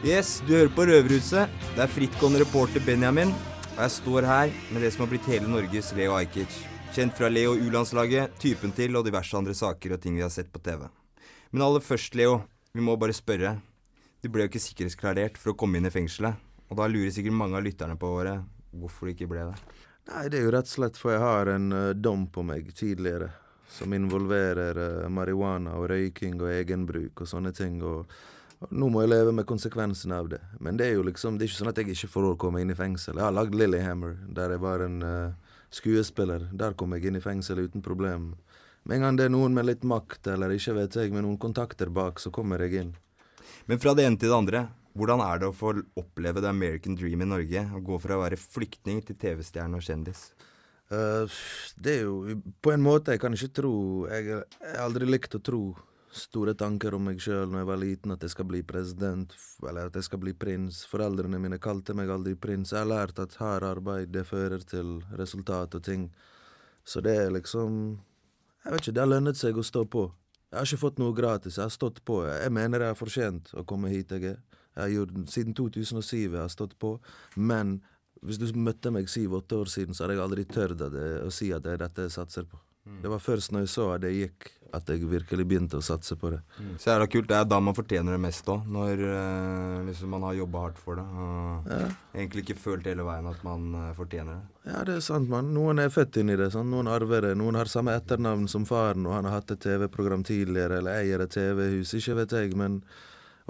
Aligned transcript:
Yes, 0.00 0.38
du 0.46 0.54
hører 0.54 0.70
på 0.72 0.86
Røverhuset. 0.88 1.50
Det 1.74 1.82
er 1.84 1.90
frittgående 1.92 2.38
reporter 2.40 2.80
Benjamin. 2.86 3.34
Og 3.74 3.80
jeg 3.82 3.92
står 3.92 4.24
her 4.24 4.52
med 4.72 4.80
det 4.80 4.94
som 4.94 5.02
har 5.04 5.10
blitt 5.10 5.26
hele 5.28 5.44
Norges 5.44 5.90
Leo 5.92 6.14
Ajkic. 6.16 6.56
Kjent 6.96 7.12
fra 7.18 7.28
Leo 7.28 7.52
U-landslaget, 7.52 8.32
Typen 8.40 8.72
til 8.72 8.96
og 8.96 9.04
diverse 9.04 9.36
andre 9.36 9.52
saker 9.52 9.92
og 9.92 10.00
ting 10.00 10.16
vi 10.16 10.24
har 10.24 10.32
sett 10.32 10.48
på 10.54 10.62
TV. 10.64 10.86
Men 11.52 11.66
aller 11.66 11.84
først, 11.84 12.16
Leo. 12.16 12.38
Vi 12.72 12.80
må 12.80 12.96
bare 12.96 13.12
spørre. 13.12 13.58
Du 14.24 14.30
ble 14.32 14.46
jo 14.46 14.54
ikke 14.54 14.64
sikkerhetsklarert 14.70 15.36
for 15.36 15.52
å 15.52 15.58
komme 15.60 15.76
inn 15.76 15.90
i 15.90 15.92
fengselet. 15.92 16.40
Og 16.72 16.80
da 16.80 16.88
lurer 16.88 17.12
sikkert 17.12 17.36
mange 17.36 17.60
av 17.60 17.68
lytterne 17.68 18.00
på 18.00 18.14
våre 18.16 18.38
hvorfor 18.72 19.04
du 19.04 19.12
ikke 19.12 19.28
ble 19.28 19.50
det. 19.50 19.78
Nei, 20.08 20.26
det 20.32 20.40
er 20.40 20.48
jo 20.48 20.56
rett 20.56 20.72
og 20.72 20.76
slett 20.78 20.96
for 20.96 21.12
jeg 21.12 21.26
har 21.26 21.54
en 21.58 21.72
uh, 21.76 21.92
dom 21.92 22.24
på 22.32 22.48
meg 22.48 22.72
tidligere 22.72 23.34
som 23.68 23.92
involverer 23.92 24.80
uh, 24.80 25.08
marihuana 25.12 25.76
og 25.76 25.90
røyking 25.92 26.40
og 26.40 26.54
egenbruk 26.56 27.20
og 27.20 27.36
sånne 27.36 27.52
ting. 27.52 27.82
og 27.84 28.08
nå 28.68 28.90
må 28.92 29.00
jeg 29.04 29.10
leve 29.10 29.32
med 29.32 29.48
konsekvensene 29.48 30.18
av 30.20 30.28
det. 30.34 30.40
Men 30.60 30.76
det 30.76 30.90
er 30.90 30.98
jo 30.98 31.04
liksom, 31.06 31.38
det 31.38 31.46
er 31.46 31.50
ikke 31.50 31.60
sånn 31.62 31.72
at 31.72 31.80
jeg 31.80 31.94
ikke 31.94 32.10
får 32.12 32.26
å 32.28 32.36
komme 32.40 32.60
inn 32.60 32.72
i 32.72 32.76
fengsel. 32.76 33.16
Jeg 33.16 33.24
har 33.24 33.32
lagd 33.32 33.56
Lillyhammer, 33.56 34.18
der 34.36 34.52
jeg 34.52 34.60
var 34.60 34.84
en 34.84 34.98
uh, 35.00 35.54
skuespiller. 35.72 36.44
Der 36.52 36.76
kom 36.76 36.92
jeg 36.96 37.08
inn 37.08 37.16
i 37.16 37.24
fengsel 37.24 37.62
uten 37.64 37.84
problem. 37.84 38.34
Med 38.84 38.98
en 38.98 39.06
gang 39.06 39.16
det 39.16 39.28
er 39.28 39.32
noen 39.32 39.56
med 39.56 39.68
litt 39.68 39.86
makt, 39.88 40.28
eller 40.34 40.52
ikke 40.52 40.76
vet 40.76 41.00
jeg, 41.00 41.14
med 41.14 41.24
noen 41.24 41.40
kontakter 41.40 41.92
bak, 41.92 42.20
så 42.20 42.32
kommer 42.34 42.60
jeg 42.66 42.84
inn. 42.84 42.92
Men 43.68 43.80
fra 43.80 43.96
det 43.96 44.04
ene 44.04 44.20
til 44.20 44.32
det 44.32 44.36
andre. 44.36 44.66
Hvordan 44.98 45.22
er 45.22 45.40
det 45.40 45.48
å 45.48 45.54
få 45.54 45.72
oppleve 46.00 46.42
the 46.42 46.50
American 46.50 46.96
dream 46.98 47.22
i 47.22 47.28
Norge? 47.28 47.62
Å 47.62 47.80
gå 47.84 47.98
fra 48.02 48.16
å 48.18 48.24
være 48.24 48.40
flyktning 48.40 49.00
til 49.06 49.16
TV-stjerne 49.20 49.78
og 49.78 49.86
kjendis? 49.86 50.30
Uh, 50.90 51.30
det 51.78 52.00
er 52.00 52.08
jo 52.08 52.40
På 52.58 52.72
en 52.74 52.82
måte, 52.82 53.14
jeg 53.14 53.20
kan 53.22 53.30
ikke 53.30 53.52
tro 53.60 53.74
Jeg 54.10 54.40
har 54.40 54.80
aldri 54.82 55.06
likt 55.06 55.36
å 55.38 55.38
tro 55.38 55.60
store 56.10 56.54
tanker 56.58 56.94
om 56.96 57.04
meg 57.06 57.20
sjøl 57.22 57.50
når 57.50 57.62
jeg 57.62 57.68
var 57.68 57.80
liten, 57.80 58.14
at 58.14 58.24
jeg 58.24 58.32
skal 58.32 58.48
bli 58.50 58.62
president, 58.66 59.34
eller 59.62 59.90
at 59.90 59.96
jeg 59.98 60.06
skal 60.08 60.20
bli 60.22 60.34
prins. 60.34 60.82
Foreldrene 60.90 61.38
mine 61.42 61.60
kalte 61.62 61.94
meg 61.96 62.10
aldri 62.10 62.34
prins. 62.38 62.72
Jeg 62.74 62.82
har 62.82 62.90
lært 62.90 63.20
at 63.22 63.36
hardt 63.40 63.68
arbeid 63.68 64.12
det 64.14 64.26
fører 64.28 64.64
til 64.66 64.98
resultat 65.18 65.76
og 65.78 65.84
ting. 65.86 66.08
Så 66.84 67.02
det 67.04 67.16
er 67.16 67.34
liksom 67.34 68.00
Jeg 68.64 68.72
vet 68.72 68.80
ikke, 68.82 68.92
det 68.92 69.00
har 69.00 69.08
lønnet 69.08 69.38
seg 69.40 69.56
å 69.56 69.64
stå 69.64 69.86
på. 69.88 70.10
Jeg 70.50 70.58
har 70.58 70.66
ikke 70.66 70.82
fått 70.82 70.98
noe 71.00 71.14
gratis, 71.16 71.56
jeg 71.56 71.64
har 71.64 71.72
stått 71.72 72.02
på. 72.04 72.24
Jeg 72.26 72.52
mener 72.52 72.82
jeg 72.82 72.92
har 72.92 72.98
fortjent 72.98 73.52
å 73.56 73.64
komme 73.64 73.88
hit 73.88 74.10
jeg 74.12 74.34
er. 74.34 74.40
Jeg 74.74 74.82
har 74.82 74.90
gjort, 74.92 75.14
Siden 75.30 75.54
2007 75.56 76.16
jeg 76.18 76.34
har 76.36 76.50
stått 76.52 76.74
på. 76.78 76.98
Men 77.36 77.78
hvis 78.20 78.40
du 78.40 78.50
møtte 78.58 78.92
meg 78.92 79.08
syv-åtte 79.08 79.56
år 79.56 79.70
siden, 79.70 79.96
så 79.96 80.04
hadde 80.04 80.18
jeg 80.18 80.24
aldri 80.26 80.44
tørt 80.44 80.82
å 80.82 81.30
si 81.32 81.52
at 81.54 81.64
det 81.64 81.76
er 81.76 81.84
dette 81.86 82.04
jeg 82.04 82.16
satser 82.18 82.48
på. 82.50 82.60
Mm. 82.84 83.00
Det 83.04 83.12
var 83.12 83.22
først 83.22 83.54
når 83.54 83.64
jeg 83.64 83.72
så 83.72 83.86
at 83.94 84.04
det 84.04 84.12
gikk, 84.16 84.50
at 84.76 84.90
jeg 84.90 85.08
virkelig 85.10 85.46
begynte 85.48 85.78
å 85.80 85.84
satse 85.84 86.16
på 86.18 86.30
det. 86.34 86.40
Mm. 86.58 86.72
Så 86.82 86.92
er 86.92 87.02
det 87.02 87.08
kult. 87.12 87.28
Det 87.30 87.36
er 87.38 87.48
da 87.48 87.58
man 87.62 87.76
fortjener 87.76 88.16
det 88.16 88.22
mest 88.22 88.48
òg. 88.52 88.68
Når 88.70 89.02
uh, 89.02 89.82
liksom 89.88 90.14
man 90.14 90.26
har 90.28 90.38
jobba 90.38 90.64
hardt 90.66 90.80
for 90.82 91.00
det. 91.00 91.04
Og 91.04 91.70
ja. 91.72 91.80
egentlig 92.14 92.44
ikke 92.46 92.58
følt 92.60 92.88
hele 92.90 93.06
veien 93.06 93.28
at 93.30 93.42
man 93.46 93.66
uh, 93.74 93.90
fortjener 93.98 94.38
det. 94.38 94.70
Ja, 94.70 94.84
det 94.86 94.96
er 94.98 95.04
sant, 95.04 95.30
mann. 95.32 95.52
Noen 95.56 95.82
er 95.82 95.92
født 95.92 96.20
inn 96.22 96.32
i 96.32 96.38
det. 96.38 96.50
Sant? 96.54 96.70
Noen 96.70 96.90
arver 96.90 97.28
det. 97.28 97.34
Noen 97.40 97.58
har 97.58 97.70
samme 97.72 97.96
etternavn 97.98 98.46
som 98.52 98.66
faren, 98.68 99.08
og 99.08 99.16
han 99.16 99.28
har 99.28 99.40
hatt 99.40 99.54
et 99.56 99.62
TV-program 99.64 100.24
tidligere, 100.28 100.80
eller 100.82 101.00
eier 101.02 101.24
et 101.24 101.34
TV-hus. 101.34 101.94
Ikke 101.98 102.18
vet 102.22 102.36
jeg, 102.36 102.54
men 102.58 102.80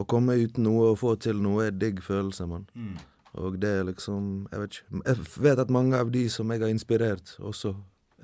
å 0.01 0.07
komme 0.09 0.39
uten 0.41 0.65
noe 0.65 0.93
og 0.95 1.01
få 1.03 1.17
til 1.21 1.43
noe 1.43 1.69
er 1.69 1.77
digg 1.77 2.01
følelse, 2.05 2.49
mann. 2.49 2.69
Mm. 2.75 2.99
Og 3.41 3.61
det 3.63 3.71
er 3.79 3.85
liksom 3.87 4.49
Jeg 4.51 4.61
vet 4.61 4.77
ikke. 4.77 5.03
Jeg 5.07 5.43
vet 5.45 5.61
at 5.63 5.71
mange 5.71 5.99
av 5.99 6.11
de 6.11 6.25
som 6.33 6.51
jeg 6.51 6.63
har 6.63 6.73
inspirert, 6.73 7.37
også 7.39 7.75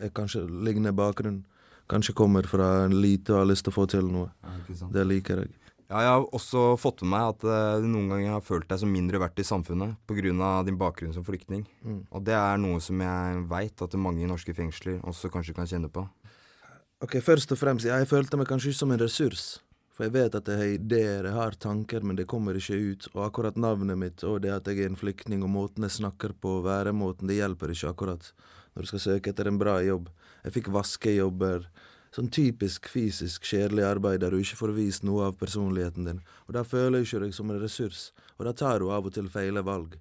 er 0.01 0.11
kanskje 0.15 0.45
lignende 0.47 0.93
bakgrunn. 0.97 1.45
Kanskje 1.91 2.17
kommer 2.19 2.47
fra 2.51 2.87
lite 2.91 3.35
og 3.35 3.45
har 3.45 3.49
lyst 3.53 3.67
til 3.67 3.75
å 3.75 3.77
få 3.77 3.87
til 3.91 4.09
noe. 4.11 4.33
Ja, 4.43 4.89
det 4.95 5.07
liker 5.07 5.45
jeg. 5.45 5.55
Ja, 5.87 6.01
jeg 6.03 6.11
har 6.11 6.25
også 6.35 6.63
fått 6.83 7.05
med 7.05 7.13
meg 7.13 7.29
at 7.31 7.45
uh, 7.47 7.85
noen 7.87 8.09
ganger 8.11 8.33
har 8.35 8.43
følt 8.43 8.67
deg 8.67 8.81
som 8.83 8.91
mindre 8.91 9.21
verdt 9.23 9.39
i 9.39 9.47
samfunnet 9.47 9.95
pga. 10.11 10.63
din 10.67 10.79
bakgrunn 10.79 11.15
som 11.15 11.25
flyktning. 11.25 11.63
Mm. 11.85 12.01
Og 12.11 12.25
det 12.27 12.35
er 12.35 12.59
noe 12.59 12.81
som 12.83 12.99
jeg 13.01 13.45
veit 13.47 13.83
at 13.83 13.95
mange 13.95 14.25
i 14.25 14.27
norske 14.27 14.55
fengsler 14.55 14.99
også 15.07 15.31
kanskje 15.31 15.55
kan 15.55 15.67
kjenne 15.71 15.89
på. 15.89 16.03
Ok, 17.05 17.21
Først 17.21 17.53
og 17.53 17.59
fremst, 17.61 17.87
jeg 17.87 18.09
følte 18.09 18.37
meg 18.41 18.49
kanskje 18.49 18.73
ikke 18.73 18.81
som 18.81 18.93
en 18.93 19.01
ressurs. 19.01 19.45
For 19.97 20.05
jeg 20.05 20.13
vet 20.13 20.35
at 20.37 20.49
jeg 20.51 20.61
har 20.61 20.75
ideer, 20.75 21.25
jeg 21.25 21.33
har 21.33 21.55
tanker, 21.57 22.03
men 22.05 22.19
det 22.19 22.27
kommer 22.29 22.59
ikke 22.59 22.77
ut. 22.77 23.07
Og 23.15 23.23
akkurat 23.31 23.57
navnet 23.57 23.97
mitt 23.97 24.25
og 24.29 24.43
det 24.45 24.53
at 24.53 24.69
jeg 24.69 24.83
er 24.85 24.91
en 24.91 25.01
flyktning 25.01 25.41
og 25.47 25.55
måten 25.55 25.87
jeg 25.89 25.97
snakker 25.97 26.35
på, 26.37 26.59
væremåten, 26.67 27.31
det 27.31 27.39
hjelper 27.39 27.73
ikke 27.73 27.95
akkurat 27.95 28.29
når 28.77 28.85
du 28.85 28.91
skal 28.91 29.05
søke 29.07 29.33
etter 29.33 29.49
en 29.49 29.57
bra 29.57 29.79
jobb. 29.81 30.11
Jeg 30.45 30.59
fikk 30.59 30.69
vaskejobber. 30.75 31.65
Sånn 32.13 32.29
typisk 32.33 32.91
fysisk 32.93 33.49
kjedelig 33.49 33.87
arbeid 33.89 34.21
der 34.21 34.37
du 34.37 34.41
ikke 34.41 34.61
får 34.61 34.75
vist 34.77 35.05
noe 35.05 35.31
av 35.31 35.41
personligheten 35.41 36.05
din. 36.11 36.21
Og 36.45 36.59
da 36.59 36.65
føler 36.65 37.01
jeg 37.01 37.09
ikke 37.09 37.23
deg 37.25 37.35
som 37.37 37.51
en 37.53 37.61
ressurs, 37.61 38.11
og 38.37 38.45
da 38.49 38.53
tar 38.57 38.85
du 38.85 38.93
av 38.93 39.09
og 39.09 39.17
til 39.17 39.33
feile 39.33 39.65
valg. 39.65 39.97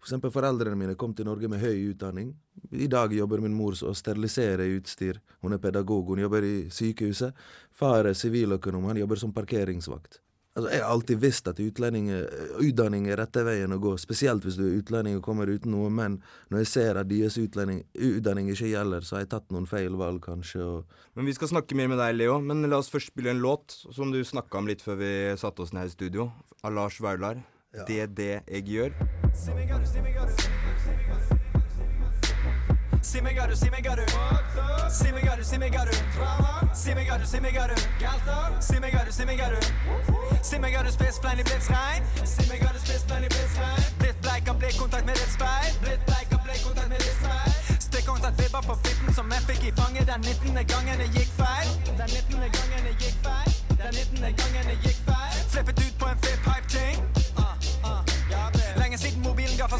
For 0.00 0.08
eksempel 0.08 0.32
foreldrene 0.32 0.78
mine 0.80 0.96
kom 0.96 1.12
til 1.12 1.28
Norge 1.28 1.48
med 1.52 1.60
høy 1.60 1.90
utdanning. 1.90 2.32
I 2.72 2.88
dag 2.88 3.12
jobber 3.12 3.42
min 3.44 3.52
mor 3.52 3.76
å 3.76 3.92
sterilisere 3.96 4.64
utstyr. 4.78 5.20
Hun 5.44 5.52
er 5.52 5.60
pedagog, 5.60 6.08
hun 6.08 6.22
jobber 6.22 6.46
i 6.46 6.56
sykehuset. 6.72 7.36
Far 7.76 8.08
er 8.08 8.16
siviløkonom, 8.16 8.88
han 8.88 9.00
jobber 9.02 9.20
som 9.20 9.34
parkeringsvakt. 9.36 10.22
Altså, 10.56 10.70
Jeg 10.72 10.82
har 10.82 10.90
alltid 10.90 11.20
visst 11.22 11.46
at 11.46 11.60
utdanning 11.60 13.06
er 13.06 13.20
rette 13.20 13.44
veien 13.46 13.70
å 13.70 13.78
gå, 13.78 13.92
spesielt 14.00 14.42
hvis 14.42 14.56
du 14.58 14.64
er 14.66 14.80
utlending 14.80 15.20
og 15.20 15.22
kommer 15.22 15.46
uten 15.46 15.70
noe, 15.76 15.92
men 15.94 16.18
når 16.50 16.64
jeg 16.64 16.70
ser 16.72 16.98
at 16.98 17.06
deres 17.12 17.38
utdanning, 17.38 17.84
ikke 17.94 18.72
gjelder, 18.72 19.06
så 19.06 19.16
har 19.16 19.22
jeg 19.22 19.30
tatt 19.36 19.52
noen 19.54 19.68
feil 19.70 19.94
valg, 20.00 20.18
kanskje. 20.24 20.82
Men 21.14 21.28
Vi 21.28 21.36
skal 21.36 21.52
snakke 21.52 21.76
mer 21.78 21.92
med 21.92 22.02
deg, 22.02 22.16
Leo, 22.16 22.40
men 22.40 22.66
la 22.66 22.80
oss 22.80 22.90
først 22.90 23.12
spille 23.12 23.30
en 23.30 23.44
låt 23.44 23.78
som 23.92 24.10
du 24.10 24.24
snakka 24.24 24.58
om 24.58 24.66
litt 24.66 24.82
før 24.82 24.98
vi 25.04 25.14
satte 25.38 25.62
oss 25.62 25.72
ned 25.76 25.86
i 25.86 25.94
studio, 25.94 26.32
av 26.64 26.74
Lars 26.74 26.98
Vaular. 27.00 27.44
Ja. 27.74 27.84
Det 27.88 28.02
er 28.02 28.06
det 28.06 28.42
jeg 28.50 28.62
gjør. 28.66 28.90
I 29.30 29.66
i 43.26 44.58
blikkontakt 44.58 45.06
med 45.06 45.14
ditt 45.14 45.32
speil. 45.32 45.70
Blikkontakt 46.44 46.88
med 46.88 46.98
ditt 46.98 47.16
speil. 47.22 47.80
Stikkontakt 47.80 48.42
vibber 48.42 48.62
på 48.66 48.74
fitten 48.82 49.14
som 49.14 49.32
jeg 49.32 49.42
fikk 49.48 49.62
i 49.70 49.72
fanget 49.80 50.06
den 50.10 50.20
19. 50.20 50.66
gangen 50.72 50.98
det 50.98 51.08
gikk 51.14 51.32
feil. 51.38 51.68
Den 51.86 52.10
19. 52.18 52.50
gangen 52.58 52.82
jeg 52.90 52.96
gikk 53.04 53.16
feil. 53.26 53.50
Den 53.80 53.94
19. 53.94 54.36
gangen 54.42 54.74
jeg 54.74 54.78
gikk 54.84 55.00
feil. 55.08 55.40
Flippet 55.54 55.86
ut 55.86 55.98
på 55.98 56.12
en 56.12 56.18
flip-hype-ting. 56.22 57.19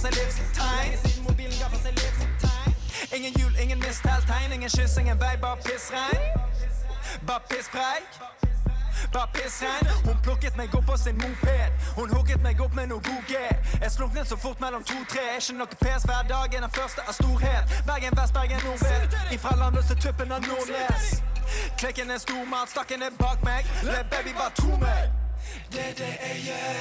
For 0.00 0.12
seg 0.12 1.94
livstegn. 1.94 2.74
Ingen 3.16 3.32
jul, 3.32 3.52
ingen 3.58 3.78
mistelt 3.78 4.26
tegn, 4.26 4.52
ingen 4.52 4.70
kyss, 4.70 4.96
ingen 4.96 5.18
vei, 5.18 5.36
bare 5.40 5.56
pissregn. 5.56 6.22
Bare 7.26 7.40
pisspreik. 7.48 8.08
Bare 9.12 9.28
pissregn. 9.32 9.88
Hun 10.04 10.20
plukket 10.22 10.56
meg 10.56 10.74
opp 10.74 10.86
på 10.86 10.96
sin 10.96 11.16
moped. 11.16 11.72
Hun 11.96 12.14
hooket 12.14 12.42
meg 12.42 12.60
opp 12.60 12.74
med 12.74 12.88
noe 12.92 13.02
god 13.04 13.24
G. 13.28 13.40
Jeg 13.82 13.90
slunknet 13.90 14.28
så 14.28 14.36
fort 14.36 14.60
mellom 14.60 14.84
to-tre. 14.84 15.26
Ikke 15.36 15.58
noe 15.58 15.80
pes 15.82 16.06
hver 16.08 16.28
dag, 16.28 16.54
er 16.54 16.66
den 16.66 16.74
første 16.76 17.04
av 17.06 17.16
storhet. 17.18 17.76
Bergen 17.88 18.16
vest, 18.16 18.34
Bergen 18.34 18.62
nordvest. 18.64 19.18
Ifra 19.36 19.56
landløse 19.56 19.98
tuppen 20.00 20.32
av 20.32 20.46
Nordnes. 20.46 21.22
Klikken 21.80 22.10
er 22.10 22.22
stor, 22.22 22.44
matstakken 22.46 23.02
er 23.02 23.16
bak 23.18 23.42
meg. 23.44 23.66
Le 23.82 24.04
baby, 24.12 24.36
bare 24.38 24.54
tro 24.60 24.76
meg. 24.76 25.10
Det 25.72 25.88
er 25.88 25.96
det 25.98 26.14
jeg 26.14 26.44
gjør. 26.46 26.80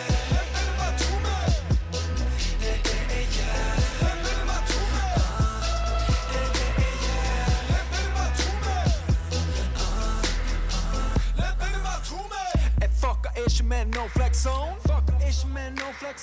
Ikke 13.50 13.64
med 13.70 13.86
no 13.86 14.08
flex 14.08 14.34
zone. 14.44 14.74
Fuck 14.88 15.06
ikke 15.28 15.48
med 15.54 15.68
no 15.80 15.88
flex. 16.00 16.16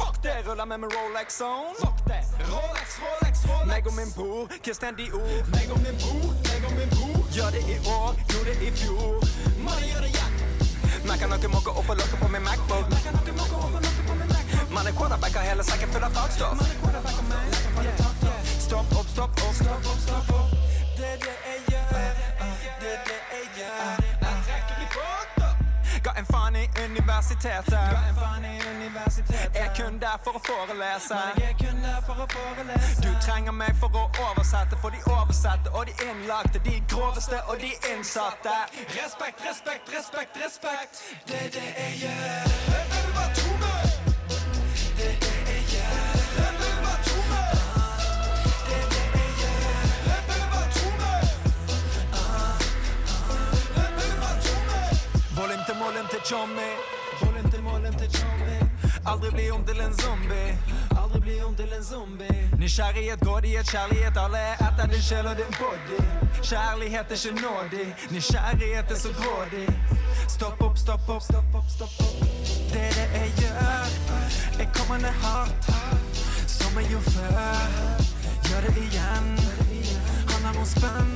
Fuck 0.00 0.16
det, 0.22 0.36
ruller 0.46 0.64
med 0.64 0.78
med 0.78 0.88
Rolex 0.96 1.40
on. 1.40 1.74
Fuck 1.82 1.98
det, 2.10 2.22
Rolex, 2.52 2.88
Rolex, 3.02 3.34
Rolex. 3.48 3.66
Meg 3.72 3.86
og 3.86 3.94
min 4.00 4.10
bror, 4.16 4.42
Christian 4.64 4.94
Dior. 4.98 5.28
Meg 5.54 5.68
og 5.74 5.78
min 5.84 5.96
bror, 6.02 6.30
meg 6.48 6.62
og 6.68 6.72
min 6.78 6.90
bror. 6.96 7.20
Gjør 7.36 7.50
det 7.56 7.62
i 7.74 7.76
år, 7.98 8.12
gjorde 8.30 8.50
det 8.50 8.68
i 8.68 8.70
fjor. 8.80 9.14
Money 9.64 9.88
gjør 9.92 10.00
det. 10.06 10.08
Man 11.08 11.18
kan 11.18 11.28
noe 11.32 11.48
mokke 11.56 11.70
opp 11.78 11.88
og 11.92 11.96
lokke 12.00 12.16
på 12.22 12.28
min 12.34 12.44
Macbook. 12.48 13.87
Man 14.78 14.86
er 14.86 14.92
quarterback 14.92 15.34
har 15.34 15.42
hele 15.42 15.64
sekken 15.64 15.88
full 15.92 16.04
av 16.04 16.10
fagstoff. 16.10 16.58
Stopp 18.66 18.92
opp, 18.98 19.08
stopp 19.08 19.40
opp, 19.46 19.54
stopp 19.54 19.86
opp, 19.92 20.00
stopp 20.06 20.30
opp. 20.30 20.50
Det 20.98 21.06
er 21.12 21.16
det 21.24 21.34
jeg 21.46 21.60
gjør. 21.70 21.88
Det 22.82 22.92
er 22.92 23.00
det 23.08 23.18
jeg 23.32 23.46
gjør. 23.58 24.04
Jeg 24.22 24.36
trekker 24.46 24.76
i 24.84 24.86
fucked 24.94 26.02
Ga 26.04 26.12
en 26.20 26.28
faen 26.30 26.56
i 26.56 26.64
universitetet. 26.84 27.72
Er 27.72 27.88
Jeg 29.54 29.66
er 29.66 29.74
kun 29.74 29.98
der 29.98 30.16
for 30.24 30.38
å 30.38 30.42
forelese. 30.46 31.18
Du 33.02 33.10
trenger 33.26 33.52
meg 33.52 33.74
for 33.80 33.90
å 33.98 34.04
oversette, 34.30 34.78
for 34.82 34.94
de 34.94 35.02
oversette 35.10 35.74
og 35.74 35.90
de 35.90 36.06
innlagte. 36.06 36.62
De 36.70 36.78
groveste 36.94 37.42
og 37.48 37.58
de 37.64 37.74
innsatte. 37.90 38.54
Respekt, 38.94 39.42
respekt, 39.50 39.90
respekt, 39.96 40.38
respekt. 40.44 41.02
Det 41.26 41.42
er 41.46 41.50
det 41.58 41.66
jeg 41.74 41.98
gjør. 42.04 42.87
Til 56.18 56.36
chommy. 56.36 56.70
Bollen 57.20 57.50
til 57.50 57.62
målen 57.62 57.94
til 57.98 58.10
chommy. 58.16 58.56
Aldri 59.06 59.30
bli 59.30 59.50
om 59.50 59.64
til 59.64 59.80
en 59.80 59.94
zombie. 59.98 60.58
Aldri 61.00 61.20
bli 61.20 61.42
om 61.42 61.54
til 61.54 61.72
en 61.78 61.84
zombie. 61.84 62.50
Nysgjerrighet, 62.58 63.20
grådighet, 63.20 63.66
kjærlighet. 63.66 64.16
Alle 64.24 64.38
er 64.38 64.54
etter 64.66 64.86
din 64.92 65.02
sjel 65.02 65.26
og 65.26 65.36
din 65.36 65.52
body. 65.60 65.98
Kjærlighet 66.42 67.06
er 67.14 67.18
ikke 67.18 67.40
nådig. 67.42 67.86
Nysgjerrighet 68.10 68.90
er 68.94 68.98
så 69.04 69.10
grådig. 69.20 69.68
Stopp 70.28 70.62
opp, 70.62 70.78
stopp 70.78 71.08
opp, 71.08 71.22
stopp 71.22 71.54
opp, 71.54 71.68
stopp 71.76 71.94
opp. 72.00 72.16
Det 72.72 72.82
er 72.88 72.92
det 72.98 73.08
jeg 73.14 73.30
gjør. 73.40 73.86
Jeg 74.58 74.68
kommer 74.76 74.98
ned 75.04 75.14
hardt, 75.24 75.64
som 76.56 76.70
jeg 76.78 76.86
gjorde 76.90 77.10
før. 77.10 77.34
Gjør 78.48 78.60
det 78.66 78.74
igjen. 78.86 79.26
Handler 80.30 80.60
om 80.60 80.66
spenn. 80.74 81.14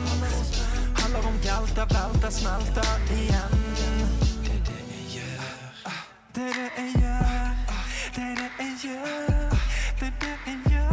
Handler 1.00 1.22
om 1.31 1.37
gelter, 1.46 1.87
velter, 1.96 2.31
smelter 2.31 2.93
igjen. 3.19 3.62
Det 6.34 6.43
er 6.43 6.52
det 6.52 6.70
jeg 6.76 6.93
gjør. 7.00 7.56
Det 8.17 8.23
er 8.23 8.34
det 8.34 8.50
jeg 8.58 8.73
gjør. 8.82 9.50
Det 10.00 10.06
er 10.06 10.12
det 10.20 10.37
jeg 10.46 10.58
gjør. 10.70 10.93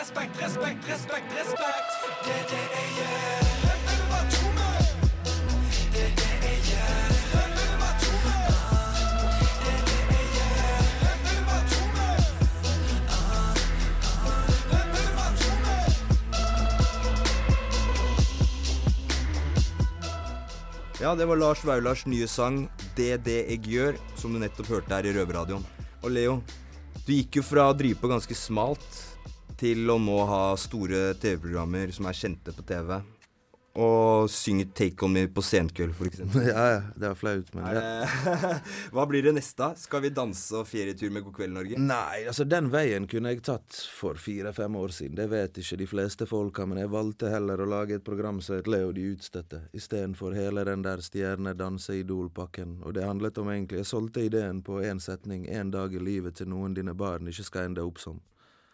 Respekt, 0.00 0.42
Ja, 21.06 21.14
det 21.14 21.24
var 21.30 21.36
Lars 21.38 21.60
Vaulars 21.64 22.00
nye 22.10 22.26
sang 22.26 22.68
'Det 22.96 23.22
det 23.22 23.46
jeg 23.46 23.60
gjør', 23.62 23.98
som 24.18 24.32
du 24.32 24.40
nettopp 24.42 24.66
hørte 24.66 24.90
her 24.90 25.06
i 25.06 25.12
Røverradioen. 25.14 25.62
Og 26.02 26.10
Leo, 26.10 26.42
du 27.06 27.12
gikk 27.12 27.36
jo 27.38 27.42
fra 27.46 27.68
å 27.70 27.76
drive 27.78 27.94
på 27.94 28.10
ganske 28.10 28.34
smalt 28.34 28.98
til 29.56 29.86
å 29.86 30.00
nå 30.02 30.16
ha 30.26 30.56
store 30.58 31.14
TV-programmer 31.14 31.94
som 31.94 32.06
er 32.10 32.18
kjente 32.18 32.50
på 32.50 32.66
TV. 32.66 32.98
Og 33.76 34.30
synge 34.32 34.64
'Take 34.72 35.04
On 35.04 35.12
Me' 35.12 35.26
på 35.28 35.42
senkveld, 35.44 35.92
f.eks. 35.92 36.18
Ja, 36.48 36.62
ja, 36.72 36.82
det 36.96 37.08
var 37.10 37.14
flaut, 37.14 37.50
men 37.54 37.64
Er 37.66 37.74
det- 37.74 38.60
Hva 38.96 39.04
blir 39.06 39.22
det 39.22 39.34
neste? 39.36 39.68
Skal 39.76 40.00
vi 40.00 40.08
danse 40.16 40.56
og 40.56 40.64
ferietur 40.66 41.10
med 41.12 41.22
God 41.26 41.34
kveld, 41.36 41.52
Norge? 41.52 41.76
Nei, 41.78 42.24
altså 42.26 42.46
den 42.48 42.70
veien 42.72 43.06
kunne 43.06 43.34
jeg 43.34 43.42
tatt 43.44 43.76
for 43.92 44.14
fire-fem 44.16 44.76
år 44.80 44.88
siden. 44.96 45.16
Det 45.20 45.28
vet 45.28 45.58
ikke 45.60 45.76
de 45.76 45.86
fleste 45.86 46.26
folka, 46.26 46.64
men 46.66 46.78
jeg 46.80 46.88
valgte 46.94 47.28
heller 47.28 47.60
å 47.60 47.68
lage 47.68 47.98
et 48.00 48.04
program 48.04 48.40
som 48.40 48.56
het 48.56 48.66
Leo 48.66 48.92
de 48.96 49.10
utstøtte, 49.12 49.60
istedenfor 49.76 50.32
hele 50.34 50.64
den 50.64 50.82
der 50.82 51.02
stjerne-danse-idol-pakken. 51.04 52.78
Og 52.82 52.94
det 52.96 53.04
handlet 53.04 53.38
om 53.38 53.48
egentlig 53.52 53.82
Jeg 53.82 53.86
solgte 53.92 54.24
ideen 54.24 54.62
på 54.62 54.80
én 54.82 55.00
setning, 55.00 55.44
én 55.52 55.70
dag 55.70 55.92
i 55.94 55.98
livet 56.00 56.34
til 56.40 56.48
noen 56.48 56.74
dine 56.74 56.94
barn 56.94 57.28
ikke 57.28 57.44
skal 57.44 57.68
ende 57.68 57.84
opp 57.84 57.98
som. 58.00 58.20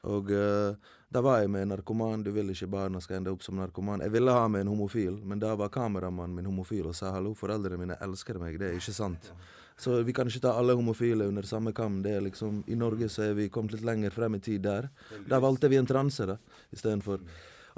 Og 0.03 0.31
uh, 0.35 0.75
da 1.13 1.21
var 1.23 1.43
jeg 1.43 1.51
med 1.53 1.67
en 1.67 1.75
narkoman. 1.77 2.23
Du 2.25 2.31
vil 2.35 2.51
ikke 2.51 2.71
barna 2.73 3.01
skal 3.03 3.21
ende 3.21 3.33
opp 3.35 3.45
som 3.45 3.59
narkoman. 3.61 4.03
Jeg 4.03 4.15
ville 4.15 4.33
ha 4.35 4.47
med 4.49 4.65
en 4.65 4.73
homofil, 4.73 5.19
men 5.29 5.43
da 5.43 5.53
var 5.59 5.71
kameramannen 5.75 6.35
min 6.39 6.49
homofil 6.49 6.89
og 6.91 6.97
sa 6.97 7.13
hallo, 7.15 7.35
foreldrene 7.39 7.79
mine 7.81 7.99
elsker 8.03 8.41
meg. 8.41 8.57
Det 8.61 8.71
er 8.71 8.81
ikke 8.81 8.97
sant. 8.97 9.33
Så 9.79 9.99
vi 10.07 10.15
kan 10.17 10.29
ikke 10.29 10.45
ta 10.45 10.55
alle 10.59 10.77
homofile 10.79 11.27
under 11.29 11.47
samme 11.49 11.73
kam. 11.77 12.01
Det 12.05 12.17
er 12.17 12.25
liksom, 12.25 12.63
I 12.67 12.77
Norge 12.79 13.09
så 13.13 13.27
er 13.29 13.37
vi 13.39 13.51
kommet 13.53 13.77
litt 13.77 13.87
lenger 13.87 14.15
frem 14.15 14.39
i 14.39 14.43
tid 14.43 14.65
der. 14.65 14.89
Da 15.29 15.41
valgte 15.43 15.71
vi 15.73 15.81
en 15.81 15.89
transe, 15.89 16.27
da, 16.29 16.39
istedenfor. 16.73 17.23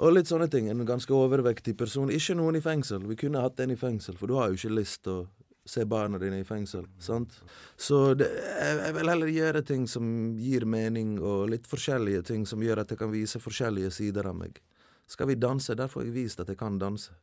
Og 0.03 0.11
litt 0.11 0.27
sånne 0.29 0.47
ting. 0.51 0.67
En 0.69 0.85
ganske 0.87 1.13
overvektig 1.15 1.75
person. 1.79 2.11
Ikke 2.11 2.35
noen 2.35 2.59
i 2.59 2.63
fengsel. 2.63 3.05
Vi 3.09 3.17
kunne 3.19 3.43
hatt 3.43 3.59
en 3.63 3.73
i 3.73 3.79
fengsel, 3.79 4.17
for 4.19 4.31
du 4.31 4.35
har 4.39 4.51
jo 4.51 4.59
ikke 4.59 4.75
lyst 4.75 5.03
til 5.07 5.23
å 5.23 5.25
se 5.65 5.85
barna 5.89 6.19
dine 6.21 6.39
i 6.39 6.45
fengsel. 6.45 6.85
sant? 6.99 7.33
Så 7.77 8.13
det, 8.13 8.29
jeg, 8.29 8.79
jeg 8.85 8.95
vil 8.97 9.11
heller 9.11 9.33
gjøre 9.33 9.61
ting 9.65 9.87
som 9.89 10.07
gir 10.37 10.65
mening, 10.69 11.17
og 11.19 11.49
litt 11.49 11.67
forskjellige 11.67 12.25
ting 12.29 12.45
som 12.45 12.63
gjør 12.63 12.83
at 12.83 12.93
jeg 12.93 13.01
kan 13.01 13.13
vise 13.13 13.41
forskjellige 13.41 13.91
sider 13.91 14.29
av 14.29 14.37
meg. 14.37 14.61
Skal 15.09 15.29
vi 15.29 15.37
danse? 15.37 15.75
Der 15.77 15.89
får 15.89 16.05
jeg 16.05 16.15
vist 16.15 16.41
at 16.41 16.49
jeg 16.49 16.59
kan 16.59 16.77
danse. 16.81 17.13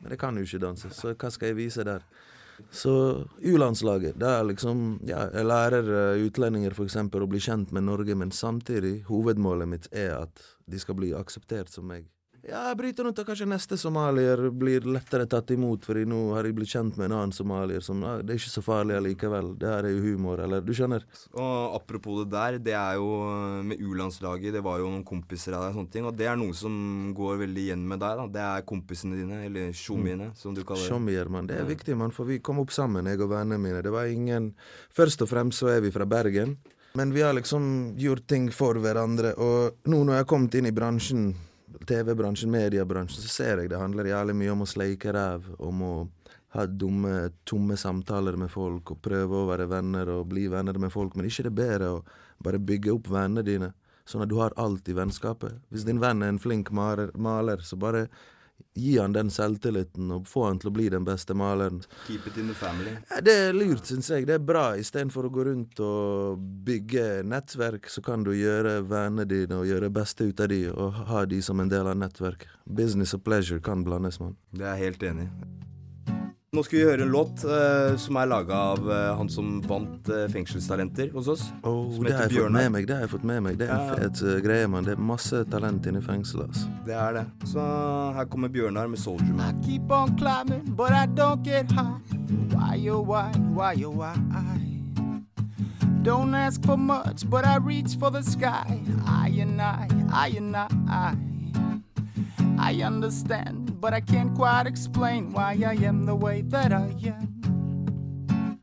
Men 0.00 0.14
jeg 0.14 0.20
kan 0.22 0.38
jo 0.38 0.46
ikke 0.46 0.62
danse, 0.62 0.90
så 0.94 1.14
hva 1.14 1.30
skal 1.34 1.50
jeg 1.50 1.58
vise 1.58 1.84
der? 1.86 2.06
Så 2.70 2.92
U-landslaget, 3.40 4.18
det 4.20 4.28
er 4.28 4.42
liksom 4.44 5.00
Ja, 5.08 5.24
jeg 5.32 5.46
lærer 5.48 5.86
eh, 5.96 6.24
utlendinger 6.26 6.76
eksempel 6.84 7.24
å 7.24 7.28
bli 7.30 7.40
kjent 7.40 7.72
med 7.72 7.86
Norge, 7.88 8.14
men 8.14 8.30
samtidig, 8.30 9.04
hovedmålet 9.08 9.68
mitt 9.68 9.88
er 9.92 10.18
at 10.18 10.42
de 10.70 10.78
skal 10.78 10.98
bli 10.98 11.14
akseptert 11.16 11.72
som 11.72 11.88
meg. 11.88 12.06
Ja, 12.50 12.64
jeg 12.66 12.78
bryter 12.80 13.06
ut 13.06 13.18
at 13.20 13.28
kanskje 13.28 13.46
neste 13.46 13.76
somalier 13.78 14.40
blir 14.50 14.82
lettere 14.90 15.26
tatt 15.30 15.52
imot, 15.54 15.84
fordi 15.86 16.02
nå 16.08 16.18
har 16.34 16.48
jeg 16.48 16.56
blitt 16.56 16.72
kjent 16.72 16.96
med 16.98 17.06
en 17.06 17.14
annen 17.20 17.34
somalier 17.34 17.84
som 17.84 18.00
ah, 18.02 18.16
Det 18.26 18.34
er 18.34 18.40
ikke 18.40 18.50
så 18.50 18.62
farlig 18.64 18.96
allikevel. 18.96 19.52
Det 19.60 19.68
her 19.70 19.86
er 19.86 19.94
jo 19.94 20.00
humor, 20.02 20.42
eller 20.42 20.64
Du 20.64 20.72
skjønner? 20.74 21.04
Og 21.30 21.76
apropos 21.78 22.24
det 22.24 22.30
der, 22.32 22.58
det 22.58 22.74
er 22.74 22.96
jo 22.98 23.10
med 23.66 23.78
U-landslaget, 23.78 24.56
det 24.56 24.64
var 24.66 24.82
jo 24.82 24.90
noen 24.90 25.04
kompiser 25.06 25.54
av 25.54 25.62
deg 25.62 25.76
og 25.76 25.78
sånne 25.78 25.94
ting, 25.94 26.08
og 26.10 26.16
det 26.18 26.26
er 26.26 26.40
noe 26.40 26.56
som 26.58 26.74
går 27.14 27.38
veldig 27.44 27.66
igjen 27.68 27.84
med 27.92 28.02
deg, 28.02 28.18
da. 28.18 28.26
Det 28.34 28.42
er 28.48 28.66
kompisene 28.72 29.20
dine, 29.20 29.38
eller 29.46 29.70
tjommiene, 29.76 30.32
som 30.40 30.56
du 30.56 30.64
kaller 30.64 30.82
det. 30.82 30.90
Shommier, 30.90 31.30
mann. 31.30 31.46
Det 31.50 31.60
er 31.60 31.68
viktig, 31.68 31.94
mann, 32.00 32.14
for 32.16 32.26
vi 32.26 32.40
kom 32.42 32.58
opp 32.64 32.74
sammen, 32.74 33.06
jeg 33.06 33.22
og 33.22 33.30
vennene 33.30 33.60
mine. 33.62 33.84
Det 33.86 33.94
var 33.94 34.10
ingen 34.10 34.50
Først 34.90 35.22
og 35.22 35.30
fremst 35.30 35.62
så 35.62 35.70
er 35.70 35.84
vi 35.84 35.92
fra 35.94 36.06
Bergen, 36.08 36.56
men 36.98 37.12
vi 37.14 37.22
har 37.22 37.36
liksom 37.36 37.94
gjort 38.00 38.26
ting 38.26 38.50
for 38.50 38.74
hverandre, 38.82 39.36
og 39.38 39.86
nå 39.86 40.02
når 40.02 40.16
jeg 40.16 40.24
har 40.24 40.28
kommet 40.34 40.58
inn 40.58 40.66
i 40.66 40.74
bransjen, 40.74 41.28
TV-bransjen, 41.86 42.50
mediebransjen, 42.52 43.22
så 43.22 43.30
ser 43.30 43.62
jeg 43.62 43.70
det 43.70 43.80
handler 43.80 44.10
jævlig 44.10 44.36
mye 44.36 44.54
om 44.54 44.64
å 44.64 44.68
sleike 44.68 45.12
ræv, 45.14 45.52
om 45.58 45.84
å 45.86 45.92
ha 46.56 46.64
dumme, 46.66 47.30
tomme 47.46 47.76
samtaler 47.78 48.36
med 48.38 48.50
folk 48.50 48.90
og 48.90 49.02
prøve 49.04 49.38
å 49.38 49.48
være 49.50 49.68
venner 49.70 50.10
og 50.16 50.26
bli 50.32 50.48
venner 50.50 50.78
med 50.82 50.90
folk, 50.92 51.14
men 51.14 51.28
ikke 51.28 51.46
det 51.46 51.52
er 51.52 51.60
bedre 51.60 51.92
å 51.94 52.02
bare 52.42 52.58
bygge 52.58 52.94
opp 52.96 53.10
vennene 53.12 53.46
dine, 53.46 53.70
sånn 54.08 54.24
at 54.24 54.32
du 54.32 54.36
har 54.40 54.56
alt 54.58 54.88
i 54.90 54.96
vennskapet. 54.96 55.60
Hvis 55.70 55.86
din 55.86 56.02
venn 56.02 56.24
er 56.24 56.32
en 56.32 56.42
flink 56.42 56.72
maler, 56.74 57.12
maler 57.14 57.62
så 57.62 57.78
bare 57.78 58.08
gi 58.74 58.96
han 58.98 59.14
den 59.16 59.30
selvtilliten 59.32 60.10
og 60.14 60.28
få 60.28 60.46
han 60.48 60.60
til 60.60 60.70
å 60.70 60.74
bli 60.74 60.88
den 60.92 61.06
beste 61.06 61.36
maleren. 61.36 61.82
Keep 62.06 62.28
it 62.30 62.38
in 62.40 62.50
the 62.50 62.56
family. 62.56 62.96
Det 63.24 63.36
er 63.46 63.56
lurt, 63.56 63.86
syns 63.88 64.10
jeg. 64.12 64.26
Det 64.28 64.36
er 64.38 64.44
bra. 64.44 64.70
Istedenfor 64.80 65.28
å 65.28 65.32
gå 65.34 65.46
rundt 65.50 65.82
og 65.84 66.42
bygge 66.66 67.22
nettverk, 67.26 67.90
så 67.90 68.04
kan 68.04 68.24
du 68.26 68.32
gjøre 68.36 68.80
vennene 68.88 69.28
dine 69.28 69.60
og 69.60 69.68
gjøre 69.68 69.88
det 69.88 69.94
beste 70.00 70.30
ut 70.30 70.44
av 70.44 70.52
de, 70.52 70.62
og 70.70 71.00
ha 71.10 71.24
de 71.28 71.40
som 71.44 71.60
en 71.60 71.72
del 71.72 71.90
av 71.90 71.98
nettverk. 72.00 72.46
Business 72.66 73.16
og 73.16 73.24
pleasure 73.26 73.62
kan 73.64 73.84
blandes, 73.86 74.20
mann. 74.22 74.38
Det 74.52 74.66
er 74.66 74.76
jeg 74.76 74.90
helt 74.90 75.10
enig 75.12 75.28
i. 75.28 75.60
Nå 76.50 76.64
skal 76.66 76.80
vi 76.80 76.82
høre 76.82 77.04
en 77.04 77.12
låt 77.14 77.44
uh, 77.46 77.92
som 78.02 78.16
er 78.18 78.26
laga 78.26 78.56
av 78.72 78.80
uh, 78.90 78.94
han 79.14 79.28
som 79.30 79.60
vant 79.70 80.08
uh, 80.10 80.24
Fengselstalenter 80.32 81.12
hos 81.14 81.28
oss. 81.30 81.44
Oh, 81.62 81.84
som 81.94 82.02
det 82.02 82.16
har 82.16 82.24
heter 82.24 82.34
jeg 82.40 82.42
fått 82.48 82.56
med 82.56 82.72
meg. 82.74 82.88
Det 82.88 82.96
har 82.96 83.04
jeg 83.04 83.10
fått 83.12 83.26
med 83.30 83.44
meg. 83.44 83.58
Det 83.60 83.68
er 83.68 83.76
en 83.76 83.84
Ja. 83.86 83.98
fet 84.00 84.42
greie, 84.42 84.66
mann. 84.66 84.88
Det 84.88 84.96
er 84.96 85.04
masse 85.12 85.44
talent 85.52 85.86
inne 85.86 86.02
i 86.02 86.06
fengselet. 86.08 86.50
Altså. 86.50 86.72
Det 86.88 86.96
er 87.04 87.14
det. 87.20 87.24
Så 87.52 87.68
her 88.16 88.26
kommer 88.32 88.50
Bjørnar 88.50 88.90
med 88.90 88.98
'Soldier 88.98 89.30
Man'. 89.30 89.46
I 89.46 89.62
keep 89.68 89.94
on 89.94 90.18
climbing, 90.18 90.74
but 90.74 90.90
I 90.90 91.06
don't 91.06 91.44
get 91.44 91.70
high. 91.70 92.02
Why, 92.50 92.90
oh, 92.90 93.06
why, 93.06 93.30
why, 93.54 93.84
oh, 93.84 93.94
why? 93.94 94.18
Don't 96.02 96.34
ask 96.34 96.64
for 96.66 96.76
much, 96.76 97.30
but 97.30 97.46
I 97.46 97.58
reach 97.58 97.94
for 97.96 98.10
the 98.10 98.24
sky. 98.24 98.82
I 99.06 99.28
and 99.40 99.62
I, 99.62 99.86
I 100.12 100.36
and 100.36 100.56
I. 100.56 101.14
I 102.62 102.82
understand, 102.82 103.59
but 103.80 103.94
I 103.94 104.00
can't 104.00 104.34
quite 104.34 104.66
explain 104.66 105.32
why 105.32 105.58
I 105.66 105.72
am 105.84 106.04
the 106.04 106.14
way 106.14 106.42
that 106.42 106.72
I 106.72 106.94
am. 107.04 108.60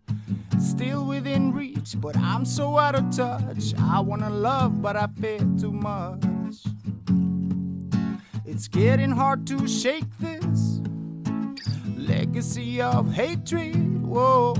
Still 0.60 1.06
within 1.06 1.52
reach, 1.54 1.96
but 2.00 2.16
I'm 2.18 2.46
so 2.46 2.78
out 2.78 2.94
of 2.94 3.10
touch. 3.10 3.74
I 3.80 4.00
wanna 4.00 4.30
love, 4.30 4.80
but 4.82 4.96
I 4.96 5.08
fear 5.20 5.40
too 5.60 5.72
much. 5.72 6.24
It's 8.46 8.68
getting 8.68 9.10
hard 9.12 9.48
to 9.48 9.68
shake 9.68 10.06
this 10.20 10.82
legacy 11.96 12.80
of 12.80 13.12
hatred. 13.12 14.04
Whoa, 14.04 14.54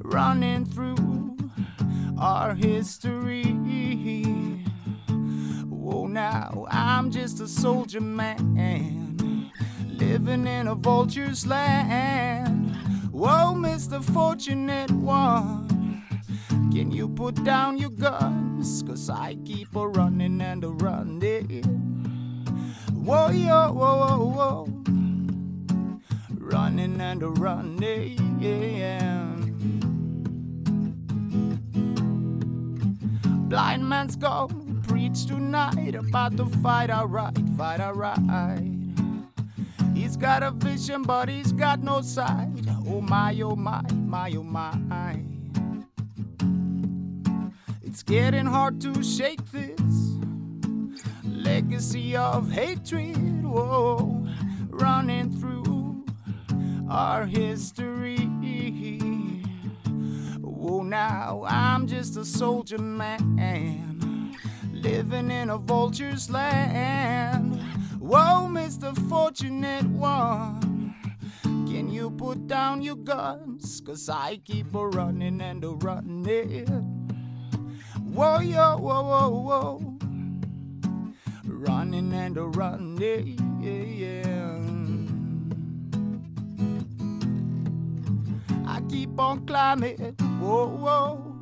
running 0.00 0.64
through 0.64 1.36
our 2.18 2.54
history. 2.54 3.44
Whoa, 5.68 6.06
now 6.06 6.66
I'm 6.70 7.10
just 7.10 7.40
a 7.40 7.48
soldier 7.48 8.00
man 8.00 9.01
living 10.02 10.46
in 10.46 10.66
a 10.66 10.74
vulture's 10.74 11.46
land. 11.46 12.74
Whoa, 13.12 13.54
Mr. 13.54 14.02
Fortunate 14.02 14.90
One. 14.90 16.02
Can 16.72 16.90
you 16.90 17.08
put 17.08 17.42
down 17.44 17.78
your 17.78 17.90
guns? 17.90 18.82
Cause 18.82 19.08
I 19.08 19.36
keep 19.44 19.74
a 19.76 19.86
running 19.86 20.40
and 20.40 20.64
a 20.64 20.68
running. 20.68 21.62
Whoa, 22.92 23.30
yo, 23.30 23.72
whoa, 23.72 23.94
whoa, 24.02 24.24
whoa. 24.36 24.64
Running 26.36 27.00
and 27.00 27.22
a 27.22 27.28
running. 27.28 28.18
Blind 33.48 33.88
man's 33.88 34.16
gone, 34.16 34.82
preach 34.88 35.26
tonight 35.26 35.94
about 35.94 36.36
the 36.36 36.46
fight 36.46 36.90
our 36.90 37.06
right, 37.06 37.38
fight 37.56 37.80
our 37.80 37.94
right. 37.94 38.81
Got 40.22 40.42
a 40.44 40.52
vision, 40.52 41.02
but 41.02 41.28
he's 41.28 41.52
got 41.52 41.82
no 41.82 42.00
sight. 42.00 42.48
Oh 42.86 43.00
my, 43.00 43.38
oh 43.42 43.56
my, 43.56 43.82
my, 43.92 44.32
oh 44.36 44.42
my. 44.44 45.20
It's 47.82 48.02
getting 48.04 48.46
hard 48.46 48.80
to 48.82 49.02
shake 49.02 49.44
this 49.50 50.16
legacy 51.24 52.16
of 52.16 52.50
hatred, 52.52 53.44
whoa, 53.44 54.24
running 54.70 55.30
through 55.38 56.04
our 56.88 57.26
history. 57.26 58.16
Oh, 60.44 60.82
now 60.82 61.44
I'm 61.46 61.88
just 61.88 62.16
a 62.16 62.24
soldier 62.24 62.78
man, 62.78 64.36
living 64.72 65.30
in 65.30 65.50
a 65.50 65.58
vulture's 65.58 66.30
land. 66.30 67.51
Whoa, 68.02 68.48
Mr. 68.50 68.98
Fortunate 69.08 69.84
One, 69.84 70.92
can 71.44 71.88
you 71.88 72.10
put 72.10 72.48
down 72.48 72.82
your 72.82 72.96
guns? 72.96 73.80
Cause 73.80 74.08
I 74.08 74.40
keep 74.44 74.74
a 74.74 74.88
running 74.88 75.40
and 75.40 75.62
a 75.62 75.68
running. 75.68 76.66
Whoa, 78.12 78.40
yo, 78.40 78.76
whoa, 78.78 79.02
whoa, 79.04 79.28
whoa. 79.30 79.98
Running 81.44 82.12
and 82.12 82.36
a 82.36 82.46
running, 82.46 83.38
yeah. 83.62 84.58
I 88.66 88.80
keep 88.90 89.16
on 89.16 89.46
climbing, 89.46 90.16
whoa, 90.40 90.66
whoa. 90.66 91.36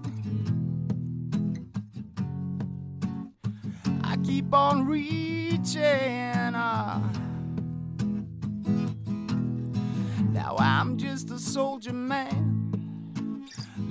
I 4.04 4.18
keep 4.18 4.52
on 4.52 4.86
reaching. 4.86 6.39
I'm 10.80 10.96
just 10.96 11.30
a 11.30 11.38
soldier 11.38 11.92
man, 11.92 13.44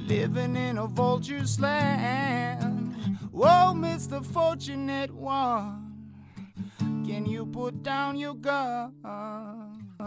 living 0.07 0.55
in 0.55 0.79
a 0.79 0.87
vulture's 0.87 1.59
land. 1.59 3.19
Whoa, 3.31 3.75
Mr. 3.75 4.25
Fortunate 4.25 5.11
One, 5.13 5.93
can 7.05 7.27
you 7.27 7.45
put 7.45 7.83
down 7.83 8.17
your 8.17 8.33
gun? 8.33 8.91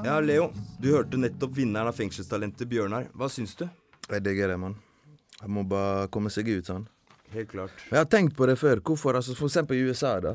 Ja, 0.04 0.18
Leo, 0.18 0.52
du 0.80 0.90
hørte 0.90 1.16
nettopp 1.16 1.54
vinneren 1.54 1.86
av 1.86 1.94
Fengselstalentet, 1.94 2.66
Bjørnar. 2.66 3.06
Hva 3.14 3.30
syns 3.30 3.54
du? 3.54 3.68
Jeg 4.10 4.24
digger 4.26 4.50
det, 4.50 4.58
mann. 4.58 4.74
Jeg 5.38 5.54
må 5.54 5.62
bare 5.62 6.08
komme 6.10 6.34
seg 6.34 6.50
ut, 6.50 6.66
sånn. 6.66 6.88
Helt 7.30 7.52
klart. 7.54 7.70
Jeg 7.92 8.00
har 8.00 8.10
tenkt 8.10 8.34
på 8.34 8.50
det 8.50 8.58
før. 8.58 8.82
Hvorfor, 8.82 9.14
altså 9.22 9.38
For 9.38 9.46
eksempel 9.46 9.78
i 9.78 9.86
USA, 9.86 10.16
da. 10.18 10.34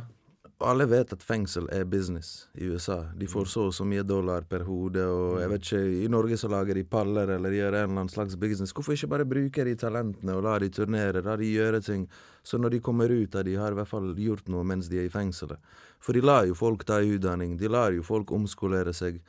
Alle 0.59 0.87
vet 0.89 1.11
at 1.13 1.21
fengsel 1.21 1.67
er 1.69 1.83
business 1.85 2.47
i 2.57 2.65
USA. 2.65 3.03
De 3.13 3.27
får 3.29 3.45
så 3.51 3.67
og 3.67 3.73
så 3.77 3.85
mye 3.85 4.01
dollar 4.01 4.41
per 4.49 4.63
hode, 4.65 5.03
og 5.05 5.35
jeg 5.37 5.51
vet 5.51 5.67
ikke, 5.67 5.81
i 6.01 6.07
Norge 6.09 6.39
så 6.41 6.49
lager 6.49 6.79
de 6.79 6.83
paller 6.83 7.29
eller 7.35 7.53
gjør 7.53 7.75
en 7.75 7.77
eller 7.83 7.91
annen 7.91 8.09
slags 8.09 8.33
business. 8.41 8.73
Hvorfor 8.73 8.95
ikke 8.95 9.11
bare 9.11 9.27
bruke 9.29 9.65
de 9.67 9.75
talentene 9.77 10.33
og 10.33 10.41
la 10.47 10.55
de 10.63 10.71
turnere, 10.73 11.21
la 11.21 11.35
de 11.37 11.51
gjøre 11.51 11.83
ting, 11.85 12.07
så 12.41 12.57
når 12.57 12.73
de 12.73 12.79
kommer 12.81 13.13
ut 13.13 13.37
av 13.37 13.45
de 13.45 13.53
har 13.53 13.75
i 13.75 13.77
hvert 13.77 13.91
fall 13.91 14.09
gjort 14.17 14.49
noe 14.49 14.65
mens 14.65 14.89
de 14.89 14.97
er 15.03 15.11
i 15.11 15.13
fengselet. 15.13 15.61
For 16.01 16.17
de 16.17 16.25
lar 16.25 16.49
jo 16.49 16.57
folk 16.57 16.87
ta 16.89 17.03
utdanning, 17.05 17.53
de 17.61 17.69
lar 17.69 17.93
jo 17.93 18.01
folk 18.07 18.33
omskolere 18.33 18.95
seg. 18.97 19.21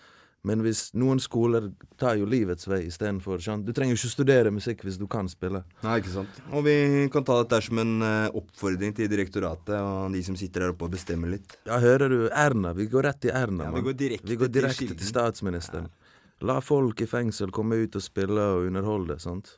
Men 0.48 0.62
hvis 0.64 0.86
noen 0.96 1.20
skoler 1.20 1.68
tar 2.00 2.16
jo 2.16 2.24
livets 2.28 2.64
vei 2.70 2.80
istedenfor. 2.88 3.42
Du 3.66 3.72
trenger 3.76 3.92
jo 3.94 3.98
ikke 4.00 4.12
studere 4.14 4.52
musikk 4.54 4.82
hvis 4.86 4.96
du 5.00 5.04
kan 5.10 5.28
spille. 5.28 5.60
Nei, 5.84 5.98
ikke 6.00 6.14
sant. 6.14 6.40
Og 6.54 6.64
vi 6.64 6.76
kan 7.12 7.26
ta 7.28 7.36
dette 7.42 7.60
som 7.68 7.82
en 7.82 7.94
eh, 8.06 8.38
oppfordring 8.40 8.96
til 8.96 9.10
direktoratet 9.12 9.76
og 9.76 10.16
de 10.16 10.22
som 10.24 10.38
sitter 10.40 10.64
der 10.64 10.72
oppe 10.74 10.88
og 10.88 10.94
bestemmer 10.96 11.34
litt. 11.36 11.58
Ja, 11.68 11.78
hører 11.84 12.08
du? 12.12 12.18
Erna. 12.32 12.72
Vi 12.78 12.88
går 12.90 13.10
rett 13.10 13.20
til 13.26 13.34
Erna. 13.36 13.68
Ja, 13.68 13.76
vi 13.76 13.84
går 13.90 13.98
direkte 14.00 14.30
vi 14.32 14.40
går 14.40 14.52
direkte 14.56 14.88
til, 14.88 14.96
til 14.98 15.10
statsministeren. 15.12 15.90
La 16.48 16.60
folk 16.62 17.00
i 17.02 17.08
fengsel 17.10 17.50
komme 17.54 17.80
ut 17.82 17.96
og 17.98 18.04
spille 18.04 18.42
og 18.54 18.68
underholde. 18.70 19.18
sant? 19.20 19.56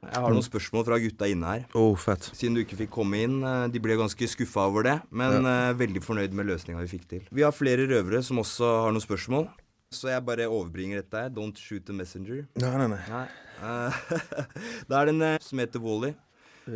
Jeg 0.00 0.16
har 0.24 0.32
noen 0.32 0.44
spørsmål 0.46 0.84
fra 0.86 0.96
gutta 1.02 1.26
inne 1.28 1.48
her. 1.50 1.64
Å, 1.76 1.82
fett. 2.00 2.30
Siden 2.32 2.54
du 2.56 2.62
ikke 2.62 2.78
fikk 2.78 2.92
komme 2.94 3.18
inn. 3.26 3.40
eh, 3.44 3.66
De 3.74 3.82
ble 3.84 3.98
ganske 4.00 4.28
skuffa 4.32 4.68
over 4.70 4.86
det, 4.86 4.94
men 5.12 5.44
ja. 5.44 5.56
veldig 5.76 6.00
fornøyd 6.06 6.32
med 6.38 6.48
løsninga 6.48 6.80
vi 6.86 6.94
fikk 6.94 7.08
til. 7.10 7.26
Vi 7.34 7.44
har 7.44 7.52
flere 7.52 7.84
røvere 7.90 8.22
som 8.24 8.40
også 8.40 8.70
har 8.86 8.94
noen 8.96 9.04
spørsmål. 9.04 9.50
Så 9.90 10.06
jeg 10.06 10.22
bare 10.22 10.44
overbringer 10.46 11.00
dette 11.00 11.18
her. 11.18 11.30
Don't 11.34 11.58
shoot 11.58 11.82
the 11.82 11.94
messenger. 11.94 12.44
Nei, 12.62 12.70
nei, 12.78 12.86
nei. 12.92 13.00
Nei. 13.10 13.24
Uh, 13.58 13.96
da 14.88 15.00
er 15.00 15.08
det 15.08 15.14
en 15.16 15.24
eh, 15.26 15.40
som 15.42 15.58
heter 15.58 15.82
Wally, 15.82 16.12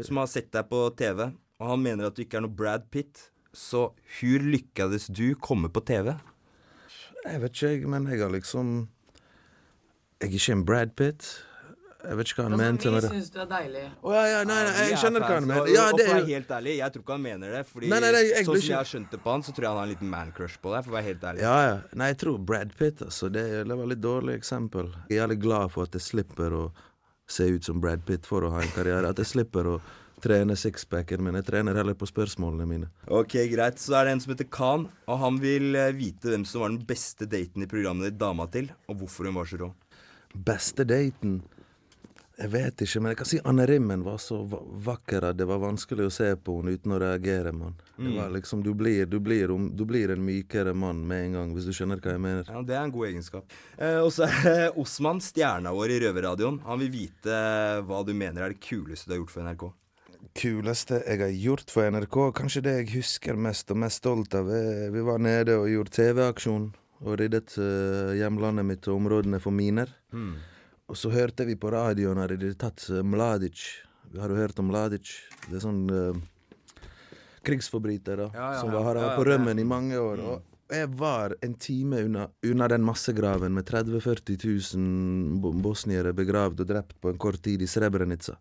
som 0.02 0.18
har 0.18 0.26
sett 0.33 0.49
deg 0.56 0.66
på 0.66 0.80
TV. 0.99 1.28
Og 1.62 1.68
han 1.71 1.85
mener 1.85 2.09
at 2.09 2.16
du 2.18 2.25
ikke 2.25 2.40
er 2.40 2.42
noe 2.42 2.56
Brad 2.59 2.88
Pitt. 2.90 3.28
Så 3.54 3.85
hvor 4.16 4.47
lykkades 4.50 5.06
du 5.14 5.28
komme 5.38 5.71
på 5.71 5.85
TV? 5.87 6.11
Jeg 7.23 7.42
vet 7.44 7.62
ikke, 7.62 7.92
men 7.94 8.11
jeg 8.11 8.18
har 8.21 8.35
liksom 8.35 8.75
Jeg 10.18 10.33
er 10.33 10.35
ikke 10.40 10.56
en 10.59 10.66
Brad 10.66 10.99
Pitt. 10.99 11.30
Jeg 12.04 12.16
vet 12.20 12.30
ikke 12.30 12.42
hva 12.42 12.46
han 12.50 12.58
mente 12.61 12.90
med 12.92 13.04
vi 13.06 13.11
syns 13.14 13.30
du 13.34 13.38
er 13.42 13.49
deilig. 13.50 13.82
Oh, 14.02 14.12
ja, 14.14 14.25
ja, 14.30 14.40
nei, 14.49 14.58
nei, 14.66 14.75
jeg 14.84 14.92
er 14.96 15.00
skjønner 15.02 15.25
hva 15.25 15.30
han 15.38 15.49
mener. 15.50 15.70
Ja, 15.73 15.87
og 15.90 15.99
det 15.99 16.06
for 16.06 16.12
å 16.12 16.18
er 16.18 16.20
være 16.25 16.30
helt 16.34 16.52
ærlig, 16.58 16.76
jeg 16.78 16.94
tror 16.94 17.04
ikke 17.04 17.16
han 17.16 17.25
mener 17.25 17.56
det. 17.56 17.62
Fordi 17.70 17.90
Nei, 17.92 18.00
nei, 18.04 18.12
nei, 18.16 18.23
jeg 18.30 18.44
sånn 18.49 18.61
som 18.61 18.68
jeg 18.70 18.78
har 18.78 18.90
skjønt 18.92 19.11
det 19.16 19.20
på 19.25 19.34
han, 19.34 19.44
så 19.46 19.54
tror 19.56 19.66
jeg 19.66 19.73
han 19.73 19.80
har 19.80 19.88
en 19.88 19.94
liten 19.94 20.12
man-crush 20.14 20.56
på 20.61 20.75
deg, 20.75 20.84
for 20.84 20.92
å 20.94 20.99
være 20.99 21.08
helt 21.11 21.26
ærlig. 21.32 21.44
Ja, 21.46 21.56
ja. 21.68 21.75
Nei, 21.96 22.11
jeg 22.12 22.20
tror 22.25 22.38
Brad 22.52 22.76
Pitt, 22.78 23.04
altså. 23.08 23.32
Det, 23.32 23.44
er- 23.44 23.64
et 23.75 23.88
litt 23.94 24.04
dårlig 24.04 24.38
eksempel. 24.38 24.92
Jeg 25.08 25.18
er 25.18 25.23
jævlig 25.25 25.40
glad 25.49 25.73
for 25.75 25.88
at 25.88 25.96
jeg 25.99 26.04
slipper 26.11 26.56
å 26.61 26.64
se 27.26 27.49
ut 27.49 27.64
som 27.64 27.80
Brad 27.80 28.04
Pitt 28.04 28.26
for 28.28 28.44
å 28.44 28.50
ha 28.52 28.61
en 28.61 28.75
karriere. 28.76 29.08
At 29.14 29.20
jeg 29.23 29.30
slipper 29.32 29.70
å 29.75 29.78
trene 30.25 30.56
sixpacken 30.56 31.20
min. 31.25 31.37
Jeg 31.40 31.44
trener 31.50 31.76
heller 31.76 31.96
på 31.99 32.06
spørsmålene 32.08 32.66
mine. 32.68 32.88
Ok, 33.12 33.34
greit. 33.52 33.80
Så 33.82 33.92
er 33.99 34.06
det 34.08 34.14
en 34.16 34.20
som 34.25 34.32
heter 34.32 34.49
Khan, 34.52 34.87
og 35.08 35.18
han 35.20 35.40
vil 35.42 35.75
eh, 35.76 35.90
vite 35.96 36.32
hvem 36.32 36.46
som 36.49 36.64
var 36.64 36.73
den 36.73 36.84
beste 36.88 37.28
daten 37.28 37.64
i 37.64 37.68
programmet 37.68 38.08
ditt 38.08 38.20
dama 38.20 38.46
til, 38.52 38.70
og 38.88 39.02
hvorfor 39.02 39.28
hun 39.28 39.37
var 39.37 39.49
så 39.50 39.61
rå. 39.61 39.68
Beste 40.34 40.87
daten 40.88 41.42
Jeg 42.35 42.50
vet 42.50 42.83
ikke, 42.83 42.99
men 42.99 43.12
jeg 43.12 43.19
kan 43.21 43.29
si 43.31 43.38
Anne 43.47 43.62
Rimmen 43.71 44.00
var 44.03 44.17
så 44.19 44.41
vakker 44.43 45.29
at 45.29 45.37
det 45.38 45.47
var 45.47 45.61
vanskelig 45.62 46.09
å 46.09 46.11
se 46.11 46.33
på 46.35 46.57
henne 46.59 46.73
uten 46.75 46.95
å 46.97 46.99
reagere, 46.99 47.53
mann. 47.55 47.76
Det 47.95 48.11
var 48.17 48.33
liksom, 48.35 48.64
du 48.67 48.73
blir, 48.75 49.05
du, 49.07 49.21
blir, 49.23 49.53
du 49.71 49.85
blir 49.87 50.11
en 50.11 50.25
mykere 50.26 50.73
mann 50.75 51.05
med 51.07 51.29
en 51.29 51.37
gang, 51.38 51.53
hvis 51.55 51.69
du 51.71 51.75
skjønner 51.76 52.03
hva 52.03 52.17
jeg 52.17 52.23
mener. 52.25 52.49
Ja, 52.50 52.62
Det 52.67 52.75
er 52.75 52.83
en 52.88 52.95
god 52.97 53.07
egenskap. 53.12 53.55
Eh, 53.79 54.00
og 54.03 54.11
så 54.17 54.26
er 54.26 54.49
eh, 54.50 54.79
Osman, 54.83 55.23
stjerna 55.23 55.71
vår 55.76 55.95
i 55.95 55.99
Røverradioen. 56.03 56.59
Han 56.67 56.83
vil 56.83 56.91
vite 56.97 57.31
eh, 57.38 57.83
hva 57.87 58.00
du 58.03 58.11
mener 58.19 58.43
er 58.49 58.57
det 58.57 58.62
kuleste 58.67 59.07
du 59.07 59.14
har 59.14 59.21
gjort 59.23 59.35
for 59.37 59.47
NRK. 59.47 59.64
kuleste 60.35 60.99
jeg 61.07 61.21
har 61.23 61.37
gjort 61.38 61.71
for 61.71 61.87
NRK, 61.95 62.19
kanskje 62.41 62.62
det 62.67 62.73
jeg 62.81 62.88
husker 62.97 63.38
mest 63.38 63.71
og 63.71 63.79
mest 63.85 64.03
stolt 64.03 64.35
av, 64.35 64.50
er 64.50 64.91
vi 64.91 65.05
var 65.07 65.23
nede 65.23 65.55
og 65.61 65.69
gjorde 65.71 65.95
TV-aksjon 65.95 66.67
og 67.05 67.14
ryddet 67.21 67.55
eh, 67.62 68.17
hjemlandet 68.19 68.67
mitt 68.67 68.91
og 68.91 68.99
områdene 69.05 69.38
for 69.43 69.55
miner. 69.55 69.95
Og 70.88 70.99
så 71.00 71.11
hørte 71.11 71.47
vi 71.49 71.57
på 71.57 71.71
radioen 71.73 72.21
at 72.21 72.35
de 72.35 72.50
hadde 72.50 72.61
tatt 72.61 72.87
eh, 72.93 73.05
Mladic. 73.05 73.67
Har 74.21 74.31
du 74.31 74.37
hørt 74.37 74.59
om 74.61 74.69
Mladic? 74.69 75.14
Det 75.49 75.59
er 75.59 75.62
sånn 75.64 75.85
uh, 75.91 76.19
krigsforbryter 77.45 78.21
da, 78.21 78.26
Ja, 78.35 78.50
ja, 78.55 78.59
som 78.61 78.75
har 78.75 78.99
vært 79.00 79.17
på 79.19 79.25
rømmen 79.26 79.59
i 79.59 79.64
mange 79.67 79.99
år. 79.99 80.21
Og 80.23 80.75
jeg 80.75 80.91
var 80.97 81.35
en 81.45 81.55
time 81.61 82.03
unna, 82.07 82.29
unna 82.47 82.69
den 82.69 82.85
massegraven 82.87 83.57
med 83.57 83.67
30 83.69 83.99
000-40 83.99 84.76
000 84.76 85.57
bosniere 85.64 86.14
begravd 86.17 86.62
og 86.64 86.71
drept 86.71 87.00
på 87.00 87.12
en 87.12 87.21
kort 87.21 87.43
tid 87.45 87.64
i 87.64 87.69
Srebrenica. 87.69 88.37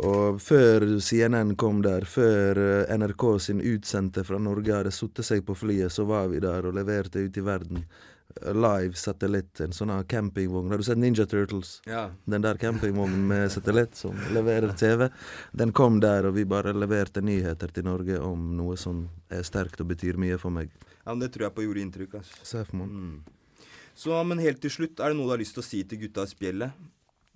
Og 0.00 0.40
før 0.40 0.86
CNN 1.04 1.52
kom 1.60 1.82
der, 1.84 2.06
før 2.08 2.58
eh, 2.60 2.94
NRK 2.96 3.26
sin 3.44 3.60
utsendte 3.60 4.24
fra 4.24 4.40
Norge 4.40 4.72
hadde 4.72 4.92
satt 4.94 5.20
seg 5.24 5.44
på 5.44 5.56
flyet, 5.56 5.92
så 5.92 6.06
var 6.08 6.30
vi 6.32 6.40
der 6.40 6.64
og 6.68 6.76
leverte 6.78 7.20
ut 7.20 7.36
i 7.36 7.44
verden. 7.44 7.84
Live 8.54 8.98
satellitt, 8.98 9.60
en 9.60 9.74
sånn 9.76 9.92
campingvogn. 10.08 10.70
Har 10.72 10.80
du 10.80 10.86
sett 10.86 11.00
Ninja 11.00 11.26
Turtles? 11.28 11.74
Ja. 11.88 12.08
Den 12.24 12.44
der 12.44 12.60
campingvognen 12.60 13.26
med 13.28 13.52
satellitt 13.52 13.98
som 13.98 14.16
leverer 14.34 14.72
TV. 14.78 15.08
Den 15.52 15.72
kom 15.72 16.00
der, 16.00 16.28
og 16.28 16.36
vi 16.38 16.46
bare 16.48 16.74
leverte 16.76 17.22
nyheter 17.24 17.72
til 17.74 17.86
Norge 17.88 18.18
om 18.22 18.52
noe 18.56 18.78
som 18.80 19.06
er 19.32 19.44
sterkt 19.46 19.80
og 19.84 19.92
betyr 19.92 20.20
mye 20.20 20.38
for 20.40 20.54
meg. 20.54 20.72
ja, 21.04 21.10
men 21.12 21.20
Det 21.20 21.32
tror 21.34 21.48
jeg 21.48 21.54
på 21.54 21.66
gjorde 21.66 21.84
inntrykk. 21.86 22.14
Altså. 22.20 22.64
Mm. 22.72 23.22
Så, 23.94 24.24
men 24.24 24.38
helt 24.38 24.60
til 24.62 24.70
slutt, 24.70 25.00
er 25.00 25.12
det 25.12 25.18
noe 25.18 25.28
du 25.28 25.34
har 25.36 25.42
lyst 25.42 25.54
til 25.58 25.64
å 25.64 25.66
si 25.66 25.82
til 25.84 26.00
gutta 26.06 26.24
i 26.24 26.32
spjeldet? 26.32 26.88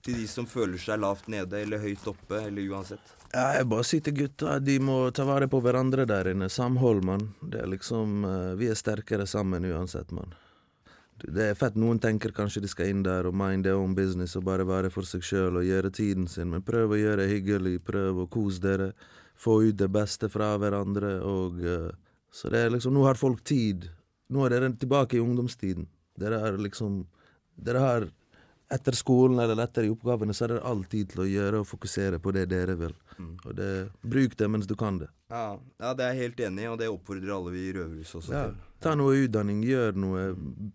Til 0.07 0.15
de 0.21 0.27
som 0.31 0.47
føler 0.47 0.79
seg 0.79 1.01
lavt 1.03 1.27
nede 1.29 1.59
eller 1.61 1.83
høyt 1.83 2.05
oppe, 2.07 2.39
eller 2.47 2.63
uansett? 2.71 3.15
Ja, 3.33 3.51
jeg 3.59 3.67
bare 3.69 3.85
sier 3.85 4.05
til 4.07 4.15
gutta 4.21 4.59
de 4.63 4.79
må 4.81 5.11
ta 5.11 5.27
vare 5.27 5.49
på 5.51 5.61
hverandre 5.61 6.07
der 6.09 6.31
inne. 6.31 6.49
Samhold, 6.53 7.03
mann. 7.05 7.33
Det 7.43 7.61
er 7.65 7.71
liksom 7.73 8.25
eh, 8.25 8.53
Vi 8.61 8.71
er 8.71 8.79
sterkere 8.79 9.27
sammen 9.27 9.67
uansett, 9.67 10.15
mann. 10.15 10.33
Det 11.25 11.51
er 11.51 11.57
fett. 11.57 11.77
Noen 11.81 12.01
tenker 12.03 12.35
kanskje 12.37 12.63
de 12.65 12.71
skal 12.71 12.91
inn 12.93 13.05
der 13.07 13.29
og 13.29 13.37
mind 13.37 13.65
their 13.65 13.81
own 13.81 13.95
business 13.97 14.37
og 14.37 14.45
bare 14.49 14.67
være 14.69 14.91
for 14.93 15.09
seg 15.09 15.25
sjøl 15.25 15.61
og 15.61 15.65
gjøre 15.65 15.93
tiden 15.95 16.27
sin, 16.29 16.51
men 16.53 16.65
prøv 16.65 16.93
å 16.93 16.99
gjøre 17.01 17.23
det 17.23 17.31
hyggelig. 17.33 17.79
Prøv 17.87 18.25
å 18.25 18.29
kose 18.33 18.61
dere. 18.65 18.91
Få 19.37 19.59
ut 19.65 19.77
det 19.77 19.89
beste 19.93 20.31
fra 20.33 20.55
hverandre 20.57 21.19
og 21.29 21.59
uh, 21.61 21.91
Så 22.33 22.49
det 22.49 22.63
er 22.65 22.71
liksom 22.73 22.95
Nå 22.97 23.03
har 23.05 23.21
folk 23.21 23.43
tid. 23.45 23.85
Nå 24.33 24.45
er 24.45 24.55
dere 24.55 24.71
tilbake 24.73 25.19
i 25.19 25.21
ungdomstiden. 25.21 25.89
Dere 26.17 26.41
er 26.49 26.57
liksom 26.61 27.03
Dere 27.57 27.83
har 27.85 28.09
etter 28.73 28.97
skolen 28.99 29.39
eller 29.39 29.61
etter 29.63 29.87
i 29.87 29.91
oppgavene, 29.93 30.35
så 30.35 30.47
er 30.47 30.57
det 30.57 30.63
all 30.67 30.83
tid 30.91 31.13
til 31.13 31.23
å 31.23 31.29
gjøre 31.29 31.61
og 31.63 31.69
fokusere 31.71 32.19
på 32.23 32.33
det 32.35 32.49
dere 32.51 32.75
vil. 32.81 32.95
Mm. 33.17 33.35
Og 33.45 33.55
det, 33.57 33.69
bruk 34.03 34.35
det 34.37 34.49
mens 34.51 34.67
du 34.67 34.75
kan 34.79 34.99
det. 34.99 35.09
Ja, 35.31 35.59
ja, 35.83 35.93
det 35.95 36.05
er 36.05 36.15
jeg 36.15 36.23
helt 36.23 36.43
enig 36.49 36.65
i, 36.65 36.71
og 36.71 36.79
det 36.81 36.89
oppfordrer 36.91 37.33
alle 37.35 37.53
vi 37.55 37.69
i 37.69 37.73
Røverhuset 37.77 38.19
også 38.21 38.35
Ja. 38.35 38.43
til. 38.51 38.59
Ta 38.85 38.93
noe 38.95 39.15
utdanning, 39.25 39.63
gjør 39.65 39.97
noe. 39.97 40.25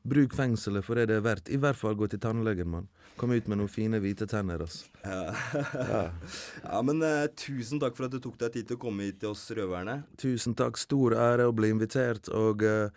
Bruk 0.07 0.33
fengselet 0.33 0.83
for 0.83 0.97
det 0.97 1.05
det 1.11 1.19
er 1.19 1.21
verdt. 1.27 1.51
I 1.53 1.59
hvert 1.61 1.77
fall 1.77 1.93
gå 1.95 2.07
til 2.09 2.19
tannlegen, 2.19 2.67
mann. 2.67 2.87
Kom 3.19 3.31
ut 3.31 3.47
med 3.47 3.59
noen 3.59 3.69
fine, 3.69 3.99
hvite 4.01 4.25
tenner, 4.27 4.63
altså. 4.65 4.87
Ja. 5.05 5.35
Ja. 5.75 6.01
ja, 6.65 6.81
men 6.81 7.03
uh, 7.05 7.27
tusen 7.37 7.79
takk 7.79 7.95
for 7.95 8.07
at 8.07 8.15
du 8.15 8.19
tok 8.23 8.39
deg 8.41 8.55
tid 8.55 8.71
til 8.71 8.79
å 8.79 8.81
komme 8.81 9.05
hit 9.05 9.19
til 9.21 9.35
oss 9.35 9.45
røverne. 9.55 10.01
Tusen 10.17 10.55
takk. 10.57 10.79
Stor 10.81 11.13
ære 11.13 11.45
å 11.47 11.53
bli 11.55 11.69
invitert, 11.75 12.31
og 12.33 12.63
eh, 12.65 12.89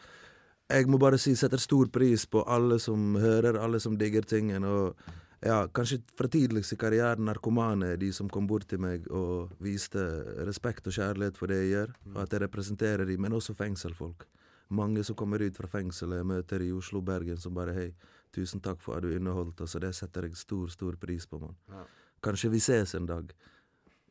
jeg 0.75 0.89
må 0.91 0.99
bare 0.99 1.19
si 1.21 1.35
setter 1.39 1.61
stor 1.63 1.91
pris 1.93 2.25
på 2.27 2.43
alle 2.51 2.81
som 2.83 3.15
hører, 3.21 3.59
alle 3.61 3.81
som 3.83 3.97
digger 3.99 4.27
tingen, 4.27 4.65
og 4.67 4.99
ja, 5.45 5.67
kanskje 5.69 6.01
fra 6.19 6.29
tidligst 6.31 6.73
i 6.73 6.79
karrieren 6.81 7.27
narkomane 7.29 7.93
er 7.93 8.01
de 8.01 8.11
som 8.17 8.31
kom 8.33 8.47
bort 8.49 8.67
til 8.71 8.81
meg 8.81 9.05
og 9.13 9.53
viste 9.63 10.01
respekt 10.49 10.89
og 10.89 10.97
kjærlighet 10.97 11.39
for 11.39 11.53
det 11.53 11.61
jeg 11.61 11.73
gjør, 11.75 11.93
og 12.15 12.23
at 12.25 12.33
jeg 12.33 12.45
representerer 12.47 13.05
dem, 13.05 13.21
men 13.21 13.37
også 13.37 13.55
fengselfolk. 13.59 14.27
Mange 14.75 15.05
som 15.05 15.17
kommer 15.17 15.45
ut 15.45 15.57
fra 15.57 15.69
fengselet 15.69 16.23
jeg 16.23 16.31
møter 16.31 16.65
i 16.65 16.73
Oslo 16.73 17.03
og 17.03 17.09
Bergen 17.11 17.39
som 17.41 17.55
bare 17.55 17.77
hei, 17.77 17.91
tusen 18.35 18.65
takk 18.65 18.81
for 18.83 18.97
at 18.97 19.05
du 19.05 19.13
underholdt 19.13 19.61
oss, 19.61 19.77
og 19.77 19.85
det 19.85 19.93
setter 19.95 20.27
jeg 20.27 20.41
stor, 20.41 20.73
stor 20.73 20.97
pris 21.01 21.29
på, 21.29 21.39
mann. 21.45 21.59
Ja. 21.69 21.85
Kanskje 22.25 22.51
vi 22.51 22.65
ses 22.65 22.97
en 22.97 23.07
dag. 23.07 23.31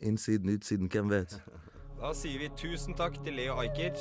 Innsiden, 0.06 0.54
utsiden, 0.54 0.92
hvem 0.92 1.10
vet? 1.10 1.40
Da 1.98 2.14
sier 2.14 2.46
vi 2.46 2.52
tusen 2.60 2.94
takk 3.00 3.18
til 3.26 3.42
Leo 3.42 3.58
Ajkic. 3.64 3.98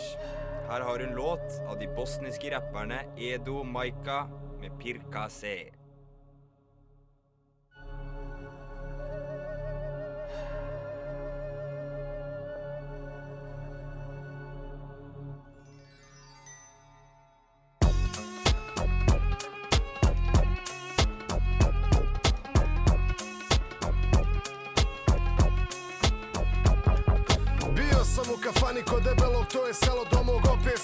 Her 0.69 0.81
har 0.81 0.99
du 0.99 1.05
en 1.05 1.15
låt 1.15 1.61
av 1.69 1.79
de 1.79 1.87
bosniske 1.87 2.51
rapperne 2.51 3.05
Edo 3.17 3.65
Maika 3.65 4.29
med 4.61 4.79
Pirka 4.81 5.29
Se. 5.29 5.73
Bio 27.77 28.05
sam 28.05 28.25
u 28.35 28.37
kafani 28.43 28.83
kod 28.83 29.05
debelog, 29.05 29.49
to 29.51 29.67
je 29.67 29.75
selo 29.75 30.05
do 30.11 30.22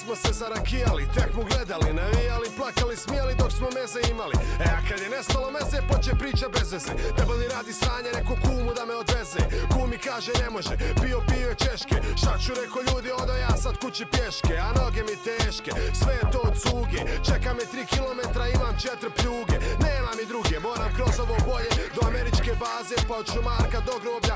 smo 0.08 0.16
se 0.16 0.32
zarakijali 0.32 1.08
Tek 1.14 1.30
mu 1.36 1.42
gledali, 1.50 1.92
navijali, 2.00 2.48
plakali, 2.56 2.96
smijali 2.96 3.34
dok 3.40 3.52
smo 3.52 3.68
meze 3.78 4.00
imali. 4.12 4.36
E 4.66 4.68
a 4.76 4.80
kad 4.88 4.98
je 5.00 5.08
nestalo 5.16 5.48
meze, 5.56 5.78
poče 5.88 6.12
priča 6.22 6.46
bez 6.54 6.72
veze. 6.72 6.92
Debeli 7.16 7.46
radi 7.54 7.72
sranje, 7.80 8.10
neko 8.18 8.34
kumu 8.44 8.72
da 8.78 8.84
me 8.88 8.94
odveze? 9.02 9.40
Kumi 9.72 9.98
kaže 10.08 10.32
ne 10.42 10.48
može, 10.56 10.74
pio 11.00 11.18
pio 11.28 11.48
je 11.50 11.56
češke. 11.64 11.96
Šta 12.20 12.32
ću 12.42 12.50
reko 12.60 12.78
ljudi, 12.88 13.10
odo 13.22 13.34
ja 13.46 13.52
sad 13.62 13.74
kući 13.82 14.04
pješke 14.12 14.54
A 14.66 14.68
noge 14.78 15.02
mi 15.08 15.16
teške, 15.28 15.70
sve 16.00 16.12
je 16.20 16.24
to 16.32 16.40
od 16.48 16.54
cuge. 16.62 17.00
Čeka 17.26 17.50
me 17.58 17.64
tri 17.72 17.82
kilometra, 17.92 18.44
imam 18.56 18.74
četiri 18.84 19.10
pljuge. 19.18 19.56
Nema 19.86 20.10
mi 20.18 20.24
druge, 20.32 20.56
moram 20.68 20.90
kroz 20.96 21.14
ovo 21.24 21.36
bolje 21.48 21.70
Do 21.94 22.00
američke 22.10 22.52
baze, 22.62 22.96
pa 23.08 23.14
od 23.20 23.26
šumarka 23.32 23.80
do 23.88 23.94
groblja 24.02 24.34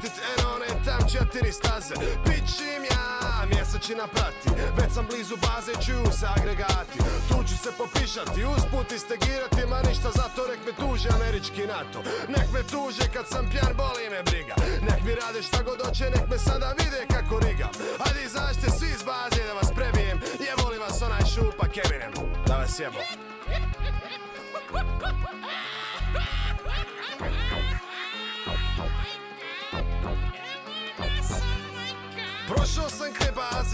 Pratit 0.00 0.20
eno 0.38 0.54
one 0.54 0.66
tam 0.84 1.08
četiri 1.08 1.52
staze. 1.52 1.94
Pićim 2.24 2.82
ja, 2.90 3.46
mjesečina 3.52 4.06
prati 4.06 4.48
Već 4.78 4.90
sam 4.94 5.06
blizu 5.10 5.36
baze, 5.44 5.72
čuju 5.84 6.12
se 6.18 6.26
agregati 6.36 6.98
Tu 7.28 7.38
ću 7.48 7.56
se 7.64 7.70
popišati, 7.78 8.44
usput 8.44 8.92
istegirati 8.92 9.62
Ma 9.70 9.78
ništa 9.88 10.10
zato 10.20 10.40
nek 10.50 10.60
me 10.66 10.72
tuže 10.80 11.08
američki 11.16 11.62
NATO. 11.72 11.98
Nek 12.28 12.48
me 12.54 12.62
tuže 12.72 13.04
kad 13.14 13.26
sam 13.32 13.44
pjan, 13.52 13.72
boli 13.82 14.04
me 14.14 14.22
briga. 14.22 14.54
Nek 14.88 15.00
mi 15.06 15.12
rade 15.20 15.42
šta 15.42 15.62
god 15.62 15.78
hoće, 15.86 16.04
nek 16.14 16.26
me 16.30 16.38
sada 16.38 16.68
vide 16.78 17.02
kako 17.14 17.34
rigam. 17.46 17.72
Hajde 18.00 18.20
izađite 18.24 18.68
svi 18.78 18.88
iz 18.96 19.02
baze 19.10 19.42
da 19.48 19.52
vas 19.52 19.70
prebijem. 19.76 20.18
Jeboli 20.46 20.78
vas 20.78 21.02
onaj 21.02 21.24
šupa 21.34 21.66
Kevinem 21.74 22.12
Da 22.46 22.56
vas 22.56 22.80
jebo 22.80 22.98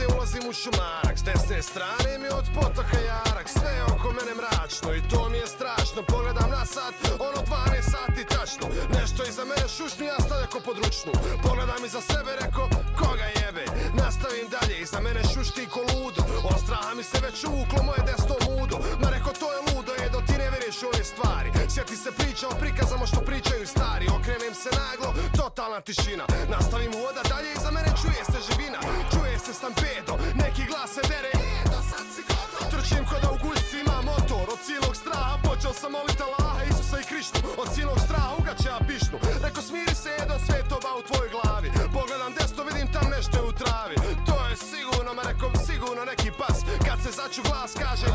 baze, 0.02 0.14
ulazim 0.14 0.48
u 0.50 0.52
šumarak 0.52 1.18
S 1.18 1.22
desne 1.22 1.62
strane 1.62 2.18
mi 2.18 2.28
od 2.28 2.46
potoka 2.54 2.98
jarak. 3.06 3.48
Sve 3.48 3.72
oko 3.92 4.08
mene 4.18 4.34
mračno 4.34 4.94
i 4.94 5.02
to 5.10 5.28
mi 5.28 5.38
je 5.38 5.46
strašno. 5.46 6.02
Pogledam 6.02 6.50
na 6.50 6.64
sat, 6.66 6.94
ono 7.28 7.40
12 7.46 7.82
sati 7.94 8.24
tačno. 8.34 8.66
Nešto 8.98 9.24
iza 9.30 9.44
mene 9.44 9.68
šušnju, 9.76 10.04
ja 10.06 10.18
stavljako 10.26 10.60
pod 10.66 10.76
ručnu. 10.84 11.12
Pogledam 11.42 11.84
iza 11.84 12.00
sebe, 12.00 12.32
reko, 12.40 12.64
koga 12.98 13.28
jebe? 13.40 13.64
Nastavim 14.02 14.46
dalje, 14.54 14.74
iza 14.80 15.00
mene 15.00 15.22
šušti 15.34 15.66
ko 15.74 15.80
ludo. 15.80 16.22
Od 16.52 16.62
mi 16.96 17.04
se 17.04 17.18
već 17.26 17.44
uvuklo 17.44 17.82
moje 17.88 18.02
desno 18.10 18.36
mudo. 18.46 18.76
Ma 19.02 19.08
reko, 19.14 19.30
to 19.40 19.46
je 19.54 19.60
ludo, 19.68 19.92
je 20.02 20.08
do 20.14 20.20
ti 20.26 20.34
ne 20.42 20.48
vjeriš 20.52 20.82
u 20.82 20.86
ove 20.92 21.04
stvari. 21.04 21.48
Sjeti 21.74 21.96
se 21.96 22.10
priča 22.18 22.46
o 22.48 22.58
prikazama 22.62 23.06
što 23.06 23.20
pričaju 23.20 23.66
stari. 23.66 24.06
Okrenem 24.18 24.54
se 24.62 24.70
naglo, 24.82 25.08
totalna 25.40 25.80
tišina. 25.80 26.24
Nastavim 26.54 26.92
hoda 26.92 27.22
dalje, 27.32 27.50
u 40.98 41.02
tvojoj 41.08 41.30
glavi. 41.34 41.68
Pogledam 41.98 42.32
desno, 42.38 42.60
vidim 42.64 42.88
tam 42.92 43.06
nešto 43.16 43.38
u 43.48 43.52
travi. 43.60 43.96
To 44.28 44.36
je 44.46 44.54
sigurno, 44.70 45.10
ma 45.14 45.22
rekom 45.30 45.52
sigurno 45.66 46.02
neki 46.04 46.30
pas. 46.40 46.58
Kad 46.86 46.98
se 47.04 47.10
začu 47.18 47.40
glas 47.48 47.72
kaže 47.84 48.06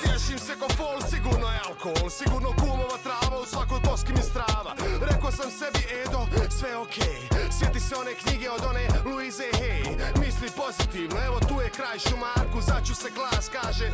Tješim 0.00 0.38
se 0.46 0.54
ko 0.60 0.68
fol, 0.76 0.98
sigurno 1.10 1.48
je 1.54 1.60
alkohol. 1.68 2.10
Sigurno 2.10 2.50
kumova 2.60 2.98
trava, 3.06 3.36
u 3.42 3.46
svakoj 3.46 3.80
boski 3.86 4.12
mi 4.12 4.22
strava. 4.32 4.72
Rekao 5.10 5.30
sam 5.38 5.50
sebi, 5.60 5.82
Edo, 6.00 6.22
sve 6.58 6.76
okej. 6.76 7.20
Sjeti 7.56 7.80
se 7.80 7.94
one 8.02 8.14
knjige 8.14 8.50
od 8.50 8.62
one 8.70 8.84
Louise 9.04 9.48
Hay. 9.58 9.82
Misli 10.20 10.48
pozitivno, 10.56 11.16
evo 11.26 11.38
tu 11.48 11.60
je 11.60 11.70
kraj 11.70 11.98
šumarku 11.98 12.60
Začu 12.60 12.94
se 12.94 13.08
glas 13.16 13.48
kaže 13.48 13.90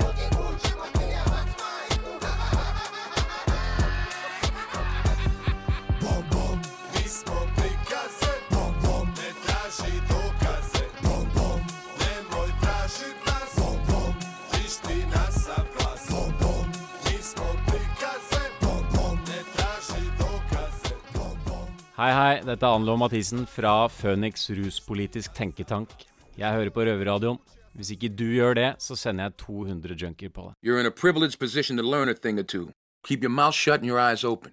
Hei, 22.01 22.13
hei. 22.17 22.37
Dette 22.41 22.65
er 22.65 22.73
Anlo 22.79 22.95
Mathisen 22.97 23.43
fra 23.45 23.87
Phoenix 23.93 24.47
ruspolitisk 24.57 25.35
tenketank. 25.37 25.91
Jeg 26.33 26.55
hører 26.57 26.71
på 26.73 26.81
Røverradioen. 26.81 27.37
Hvis 27.77 27.91
ikke 27.93 28.09
du 28.09 28.25
gjør 28.25 28.57
det, 28.57 28.71
så 28.81 28.97
sender 28.97 29.29
jeg 29.29 29.37
200 29.45 29.99
junkier 30.01 30.33
på 30.33 30.47
deg. 30.47 30.55
You're 30.65 30.81
in 30.81 30.87
a 30.89 30.97
privileged 31.03 31.39
position 31.39 31.77
to 31.77 31.85
learn 31.85 32.09
a 32.09 32.15
thing 32.15 32.39
or 32.39 32.43
two. 32.43 32.71
Keep 33.05 33.21
your 33.21 33.29
mouth 33.29 33.55
shut 33.55 33.83
and 33.83 33.87
your 33.91 34.01
eyes 34.01 34.25
open. 34.25 34.51